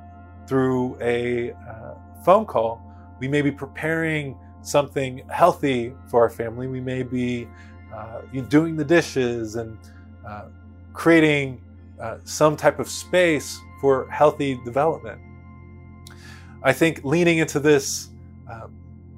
through 0.49 0.99
a 1.01 1.53
uh, 1.53 1.95
phone 2.25 2.45
call. 2.45 2.83
We 3.21 3.29
may 3.29 3.41
be 3.41 3.53
preparing 3.53 4.37
something 4.63 5.23
healthy 5.31 5.95
for 6.09 6.23
our 6.23 6.31
family. 6.31 6.67
We 6.67 6.81
may 6.81 7.05
be 7.05 7.47
uh, 7.95 8.23
doing 8.49 8.75
the 8.75 8.85
dishes 8.85 9.55
and 9.55 9.79
uh, 10.27 10.47
creating 10.93 11.61
uh, 12.01 12.19
some 12.25 12.57
type 12.57 12.79
of 12.79 12.89
space 12.89 13.59
for 13.81 14.09
healthy 14.11 14.59
development. 14.65 15.21
I 16.63 16.73
think 16.73 17.05
leaning 17.05 17.39
into 17.39 17.59
this 17.59 18.11
uh, 18.51 18.69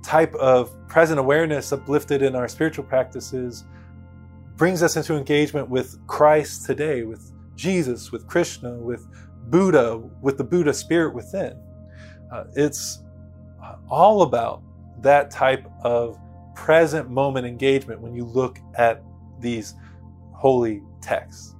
type 0.02 0.34
of 0.34 0.74
present 0.88 1.18
awareness 1.18 1.72
uplifted 1.72 2.22
in 2.22 2.34
our 2.34 2.48
spiritual 2.48 2.84
practices 2.84 3.64
brings 4.56 4.82
us 4.82 4.96
into 4.96 5.16
engagement 5.16 5.68
with 5.68 5.98
Christ 6.06 6.66
today, 6.66 7.02
with 7.02 7.32
Jesus, 7.56 8.12
with 8.12 8.26
Krishna, 8.26 8.74
with 8.74 9.06
Buddha, 9.50 9.96
with 10.22 10.38
the 10.38 10.44
Buddha 10.44 10.72
spirit 10.72 11.14
within. 11.14 11.58
Uh, 12.32 12.44
it's 12.54 13.00
uh, 13.62 13.76
all 13.88 14.22
about 14.22 14.62
that 15.00 15.30
type 15.30 15.66
of 15.82 16.18
present 16.54 17.10
moment 17.10 17.46
engagement 17.46 18.00
when 18.00 18.14
you 18.14 18.24
look 18.24 18.58
at 18.76 19.02
these 19.40 19.74
holy 20.32 20.82
texts. 21.00 21.53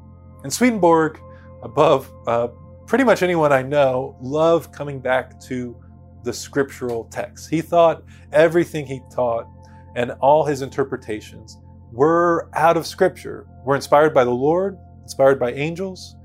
And 0.45 0.53
Swedenborg, 0.53 1.20
above 1.62 2.12
uh, 2.26 2.49
pretty 2.86 3.03
much 3.03 3.22
anyone 3.22 3.53
I 3.53 3.62
know, 3.62 4.16
loved 4.20 4.72
coming 4.72 5.01
back 5.01 5.40
to 5.40 5.76
the 6.22 6.32
scriptural 6.32 7.05
texts. 7.05 7.49
He 7.49 7.61
thought 7.61 8.05
everything 8.32 8.86
he 8.86 9.01
taught 9.11 9.49
and 9.97 10.12
all 10.20 10.45
his 10.45 10.62
interpretations 10.62 11.59
were 11.92 12.49
out 12.55 12.76
of 12.76 12.86
scripture, 12.86 13.47
were 13.64 13.74
inspired 13.74 14.12
by 14.12 14.24
the 14.24 14.30
Lord, 14.30 14.78
inspired 15.03 15.38
by 15.38 15.53
angels, 15.53 16.16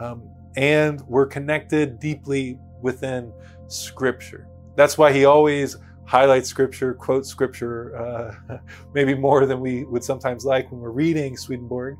um, 0.00 0.28
and 0.56 1.00
were 1.06 1.26
connected 1.26 2.00
deeply 2.00 2.58
within 2.82 3.32
scripture. 3.68 4.48
That's 4.76 4.98
why 4.98 5.12
he 5.12 5.26
always 5.26 5.76
highlights 6.06 6.48
scripture, 6.48 6.94
quotes 6.94 7.28
scripture, 7.28 7.96
uh, 7.96 8.58
maybe 8.94 9.14
more 9.14 9.46
than 9.46 9.60
we 9.60 9.84
would 9.84 10.02
sometimes 10.02 10.44
like 10.44 10.70
when 10.72 10.80
we're 10.80 10.90
reading 10.90 11.36
Swedenborg 11.36 11.96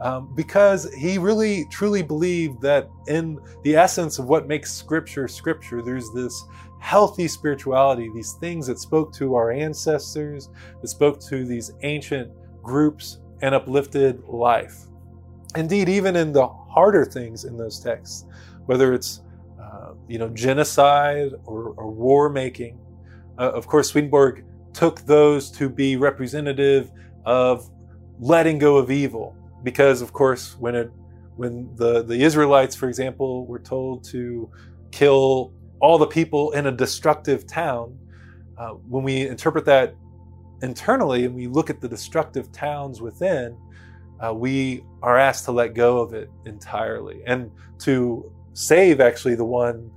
um, 0.00 0.32
because 0.34 0.92
he 0.94 1.18
really 1.18 1.66
truly 1.70 2.02
believed 2.02 2.60
that 2.62 2.88
in 3.06 3.38
the 3.62 3.76
essence 3.76 4.18
of 4.18 4.26
what 4.26 4.48
makes 4.48 4.72
scripture 4.72 5.28
scripture, 5.28 5.82
there's 5.82 6.10
this 6.12 6.44
healthy 6.80 7.26
spirituality, 7.28 8.10
these 8.14 8.32
things 8.34 8.66
that 8.66 8.78
spoke 8.78 9.12
to 9.14 9.34
our 9.34 9.50
ancestors, 9.50 10.50
that 10.82 10.88
spoke 10.88 11.20
to 11.20 11.44
these 11.46 11.72
ancient 11.82 12.30
groups 12.62 13.20
and 13.40 13.54
uplifted 13.54 14.22
life. 14.24 14.84
Indeed, 15.56 15.88
even 15.88 16.16
in 16.16 16.32
the 16.32 16.46
harder 16.46 17.04
things 17.04 17.44
in 17.44 17.56
those 17.56 17.78
texts, 17.78 18.26
whether 18.66 18.92
it's 18.92 19.22
uh, 19.60 19.92
you 20.08 20.18
know 20.18 20.28
genocide 20.30 21.32
or, 21.44 21.74
or 21.76 21.90
war 21.90 22.28
making, 22.28 22.78
uh, 23.38 23.52
of 23.52 23.66
course 23.66 23.90
Swedenborg 23.90 24.44
took 24.72 25.00
those 25.02 25.50
to 25.52 25.68
be 25.68 25.96
representative 25.96 26.90
of 27.24 27.70
letting 28.18 28.58
go 28.58 28.76
of 28.76 28.90
evil, 28.90 29.36
because 29.64 30.02
of 30.02 30.12
course 30.12 30.56
when 30.58 30.76
it 30.76 30.90
when 31.36 31.74
the 31.74 32.02
the 32.04 32.22
Israelites, 32.22 32.76
for 32.76 32.88
example, 32.88 33.46
were 33.46 33.58
told 33.58 34.04
to 34.04 34.50
kill 34.92 35.52
all 35.80 35.98
the 35.98 36.06
people 36.06 36.52
in 36.52 36.66
a 36.66 36.72
destructive 36.72 37.46
town, 37.46 37.98
uh, 38.56 38.70
when 38.70 39.02
we 39.02 39.26
interpret 39.26 39.64
that 39.64 39.96
internally 40.62 41.24
and 41.24 41.34
we 41.34 41.48
look 41.48 41.70
at 41.70 41.80
the 41.80 41.88
destructive 41.88 42.52
towns 42.52 43.00
within, 43.00 43.56
uh, 44.24 44.32
we 44.32 44.84
are 45.02 45.18
asked 45.18 45.44
to 45.46 45.52
let 45.52 45.74
go 45.74 45.98
of 45.98 46.14
it 46.14 46.30
entirely 46.46 47.22
and 47.26 47.50
to 47.78 48.32
save 48.52 49.00
actually 49.00 49.34
the 49.34 49.44
one 49.44 49.90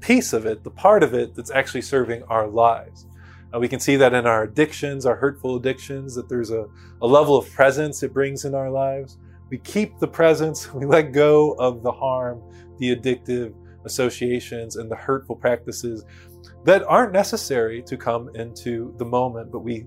piece 0.00 0.32
of 0.32 0.46
it, 0.46 0.64
the 0.64 0.70
part 0.70 1.02
of 1.02 1.14
it 1.14 1.34
that's 1.34 1.50
actually 1.50 1.82
serving 1.82 2.22
our 2.24 2.48
lives. 2.48 3.06
Uh, 3.54 3.58
we 3.58 3.68
can 3.68 3.80
see 3.80 3.96
that 3.96 4.14
in 4.14 4.26
our 4.26 4.44
addictions, 4.44 5.06
our 5.06 5.16
hurtful 5.16 5.56
addictions, 5.56 6.14
that 6.14 6.28
there's 6.28 6.50
a, 6.50 6.66
a 7.02 7.06
level 7.06 7.36
of 7.36 7.50
presence 7.52 8.02
it 8.02 8.12
brings 8.12 8.44
in 8.44 8.54
our 8.54 8.70
lives. 8.70 9.18
We 9.50 9.58
keep 9.58 9.98
the 9.98 10.08
presence, 10.08 10.72
we 10.74 10.86
let 10.86 11.12
go 11.12 11.52
of 11.52 11.82
the 11.82 11.92
harm, 11.92 12.42
the 12.78 12.94
addictive 12.96 13.54
associations, 13.84 14.76
and 14.76 14.90
the 14.90 14.96
hurtful 14.96 15.36
practices 15.36 16.04
that 16.64 16.82
aren't 16.84 17.12
necessary 17.12 17.82
to 17.82 17.96
come 17.96 18.30
into 18.34 18.94
the 18.98 19.04
moment, 19.04 19.52
but 19.52 19.60
we 19.60 19.86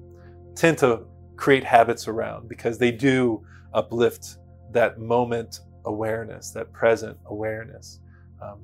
tend 0.56 0.78
to 0.78 1.06
create 1.36 1.64
habits 1.64 2.08
around 2.08 2.48
because 2.48 2.78
they 2.78 2.92
do 2.92 3.44
uplift 3.74 4.38
that 4.72 5.00
moment 5.00 5.62
awareness, 5.86 6.52
that 6.52 6.72
present 6.72 7.18
awareness. 7.26 8.00
Um, 8.42 8.60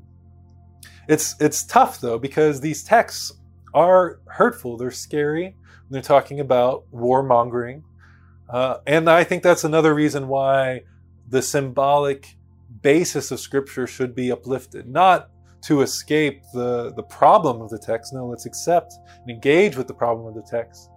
it's 1.08 1.36
it's 1.41 1.66
tough 1.66 1.99
though 1.99 2.18
because 2.18 2.62
these 2.62 2.84
texts 2.84 3.34
are 3.74 4.19
hurtful. 4.28 4.78
They're 4.78 4.91
scary. 4.91 5.55
They're 5.89 6.01
talking 6.01 6.39
about 6.39 6.86
warmongering. 6.93 7.84
Uh, 8.49 8.78
and 8.86 9.09
I 9.09 9.24
think 9.24 9.43
that's 9.43 9.63
another 9.63 9.93
reason 9.93 10.28
why 10.28 10.84
the 11.30 11.41
symbolic 11.41 12.36
basis 12.82 13.32
of 13.32 13.39
Scripture 13.39 13.88
should 13.88 14.15
be 14.15 14.32
uplifted, 14.32 14.88
not 14.88 15.30
to 15.63 15.82
escape 15.82 16.41
the, 16.53 16.93
the 16.93 17.03
problem 17.03 17.61
of 17.61 17.69
the 17.69 17.80
text. 17.80 18.13
No, 18.13 18.28
let's 18.28 18.45
accept 18.45 18.93
and 19.21 19.30
engage 19.30 19.78
with 19.78 19.88
the 19.88 19.93
problem 19.93 20.28
of 20.28 20.36
the 20.36 20.41
text, 20.49 20.89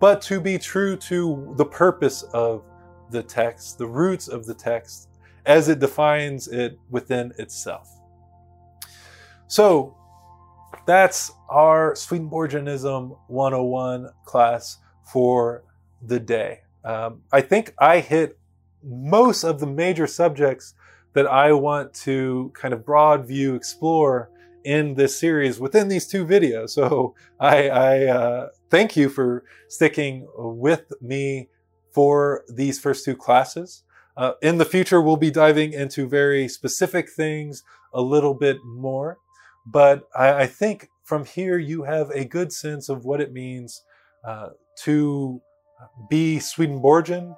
but 0.00 0.20
to 0.22 0.40
be 0.40 0.58
true 0.58 0.96
to 0.96 1.54
the 1.56 1.64
purpose 1.64 2.22
of 2.34 2.64
the 3.10 3.22
text, 3.22 3.78
the 3.78 3.86
roots 3.86 4.28
of 4.28 4.44
the 4.44 4.54
text, 4.54 5.08
as 5.46 5.68
it 5.68 5.78
defines 5.78 6.48
it 6.48 6.78
within 6.90 7.32
itself. 7.38 7.88
So 9.46 9.96
that's 10.88 11.32
our 11.50 11.94
Swedenborgianism 11.94 13.14
101 13.26 14.08
class 14.24 14.78
for 15.12 15.62
the 16.00 16.18
day. 16.18 16.62
Um, 16.82 17.20
I 17.30 17.42
think 17.42 17.74
I 17.78 18.00
hit 18.00 18.38
most 18.82 19.44
of 19.44 19.60
the 19.60 19.66
major 19.66 20.06
subjects 20.06 20.72
that 21.12 21.26
I 21.26 21.52
want 21.52 21.92
to 22.04 22.50
kind 22.54 22.72
of 22.72 22.86
broad 22.86 23.28
view 23.28 23.54
explore 23.54 24.30
in 24.64 24.94
this 24.94 25.20
series 25.20 25.60
within 25.60 25.88
these 25.88 26.06
two 26.06 26.24
videos. 26.24 26.70
So 26.78 27.14
I, 27.38 27.68
I 27.68 28.06
uh, 28.06 28.48
thank 28.70 28.96
you 28.96 29.10
for 29.10 29.44
sticking 29.68 30.26
with 30.38 30.90
me 31.02 31.50
for 31.92 32.44
these 32.48 32.80
first 32.80 33.04
two 33.04 33.14
classes. 33.14 33.82
Uh, 34.16 34.32
in 34.40 34.56
the 34.56 34.64
future, 34.64 35.02
we'll 35.02 35.18
be 35.18 35.30
diving 35.30 35.74
into 35.74 36.08
very 36.08 36.48
specific 36.48 37.10
things 37.10 37.62
a 37.92 38.00
little 38.00 38.32
bit 38.32 38.56
more. 38.64 39.18
But 39.70 40.08
I, 40.16 40.42
I 40.42 40.46
think 40.46 40.88
from 41.04 41.24
here, 41.24 41.58
you 41.58 41.82
have 41.84 42.10
a 42.10 42.24
good 42.24 42.52
sense 42.52 42.88
of 42.88 43.04
what 43.04 43.20
it 43.20 43.32
means 43.32 43.82
uh, 44.26 44.50
to 44.84 45.40
be 46.08 46.38
Swedenborgian, 46.38 47.34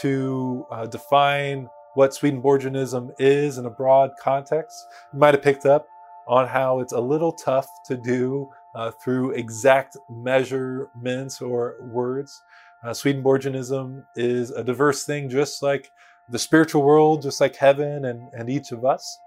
to 0.00 0.66
uh, 0.70 0.86
define 0.86 1.68
what 1.94 2.14
Swedenborgianism 2.14 3.12
is 3.18 3.58
in 3.58 3.66
a 3.66 3.70
broad 3.70 4.10
context. 4.20 4.76
You 5.12 5.18
might 5.18 5.34
have 5.34 5.42
picked 5.42 5.66
up 5.66 5.86
on 6.26 6.46
how 6.46 6.80
it's 6.80 6.92
a 6.92 7.00
little 7.00 7.32
tough 7.32 7.66
to 7.86 7.96
do 7.96 8.48
uh, 8.74 8.90
through 9.04 9.32
exact 9.32 9.96
measurements 10.08 11.42
or 11.42 11.76
words. 11.80 12.40
Uh, 12.84 12.94
Swedenborgianism 12.94 14.04
is 14.16 14.50
a 14.50 14.64
diverse 14.64 15.04
thing, 15.04 15.28
just 15.28 15.62
like 15.62 15.90
the 16.30 16.38
spiritual 16.38 16.82
world, 16.82 17.22
just 17.22 17.40
like 17.40 17.56
heaven 17.56 18.06
and, 18.06 18.32
and 18.32 18.48
each 18.48 18.72
of 18.72 18.84
us. 18.84 19.18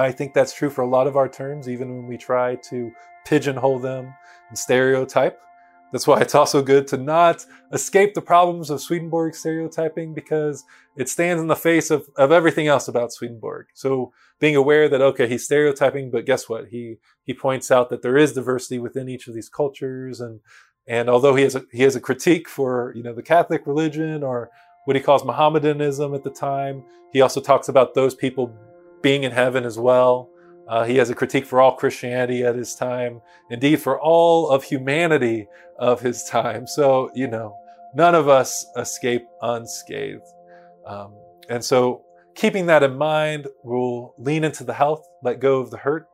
I 0.00 0.12
think 0.12 0.34
that's 0.34 0.52
true 0.52 0.70
for 0.70 0.82
a 0.82 0.88
lot 0.88 1.06
of 1.06 1.16
our 1.16 1.28
terms, 1.28 1.68
even 1.68 1.94
when 1.96 2.06
we 2.06 2.16
try 2.16 2.56
to 2.56 2.92
pigeonhole 3.24 3.78
them 3.78 4.14
and 4.48 4.58
stereotype. 4.58 5.40
That's 5.92 6.08
why 6.08 6.20
it's 6.20 6.34
also 6.34 6.60
good 6.60 6.88
to 6.88 6.96
not 6.96 7.46
escape 7.72 8.14
the 8.14 8.20
problems 8.20 8.68
of 8.68 8.80
Swedenborg 8.80 9.34
stereotyping 9.34 10.12
because 10.12 10.64
it 10.96 11.08
stands 11.08 11.40
in 11.40 11.46
the 11.46 11.54
face 11.54 11.90
of, 11.92 12.08
of 12.16 12.32
everything 12.32 12.66
else 12.66 12.88
about 12.88 13.12
Swedenborg. 13.12 13.66
So 13.74 14.12
being 14.40 14.56
aware 14.56 14.88
that, 14.88 15.00
okay, 15.00 15.28
he's 15.28 15.44
stereotyping, 15.44 16.10
but 16.10 16.26
guess 16.26 16.48
what? 16.48 16.66
He, 16.68 16.96
he 17.22 17.32
points 17.32 17.70
out 17.70 17.90
that 17.90 18.02
there 18.02 18.16
is 18.16 18.32
diversity 18.32 18.80
within 18.80 19.08
each 19.08 19.28
of 19.28 19.34
these 19.34 19.48
cultures. 19.48 20.20
And, 20.20 20.40
and 20.88 21.08
although 21.08 21.36
he 21.36 21.44
has 21.44 21.54
a, 21.54 21.64
he 21.70 21.84
has 21.84 21.94
a 21.94 22.00
critique 22.00 22.48
for, 22.48 22.92
you 22.96 23.04
know, 23.04 23.14
the 23.14 23.22
Catholic 23.22 23.64
religion 23.64 24.24
or 24.24 24.50
what 24.86 24.96
he 24.96 25.02
calls 25.02 25.24
Mohammedanism 25.24 26.12
at 26.12 26.24
the 26.24 26.30
time, 26.30 26.82
he 27.12 27.20
also 27.20 27.40
talks 27.40 27.68
about 27.68 27.94
those 27.94 28.16
people 28.16 28.52
being 29.04 29.22
in 29.22 29.32
heaven 29.32 29.64
as 29.64 29.78
well. 29.78 30.30
Uh, 30.66 30.82
he 30.84 30.96
has 30.96 31.10
a 31.10 31.14
critique 31.14 31.44
for 31.44 31.60
all 31.60 31.76
Christianity 31.76 32.42
at 32.42 32.56
his 32.56 32.74
time, 32.74 33.20
indeed 33.50 33.76
for 33.76 34.00
all 34.00 34.48
of 34.48 34.64
humanity 34.64 35.46
of 35.78 36.00
his 36.00 36.24
time. 36.24 36.66
So, 36.66 37.10
you 37.14 37.28
know, 37.28 37.54
none 37.94 38.14
of 38.14 38.30
us 38.30 38.64
escape 38.78 39.26
unscathed. 39.42 40.26
Um, 40.86 41.14
and 41.50 41.62
so, 41.62 42.02
keeping 42.34 42.64
that 42.66 42.82
in 42.82 42.96
mind, 42.96 43.46
we'll 43.62 44.14
lean 44.16 44.42
into 44.42 44.64
the 44.64 44.72
health, 44.72 45.06
let 45.22 45.38
go 45.38 45.60
of 45.60 45.70
the 45.70 45.76
hurt, 45.76 46.08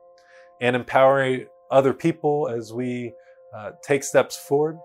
and 0.61 0.75
empowering 0.75 1.47
other 1.71 1.95
people 1.95 2.49
as 2.49 2.73
we 2.73 3.15
uh, 3.57 3.71
take 3.85 4.03
steps 4.03 4.37
forward. 4.37 4.79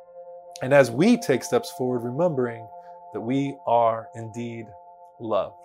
And 0.61 0.73
as 0.73 0.91
we 0.91 1.17
take 1.17 1.43
steps 1.43 1.71
forward, 1.71 2.03
remembering 2.03 2.67
that 3.13 3.21
we 3.21 3.57
are 3.65 4.09
indeed 4.13 4.67
loved. 5.19 5.64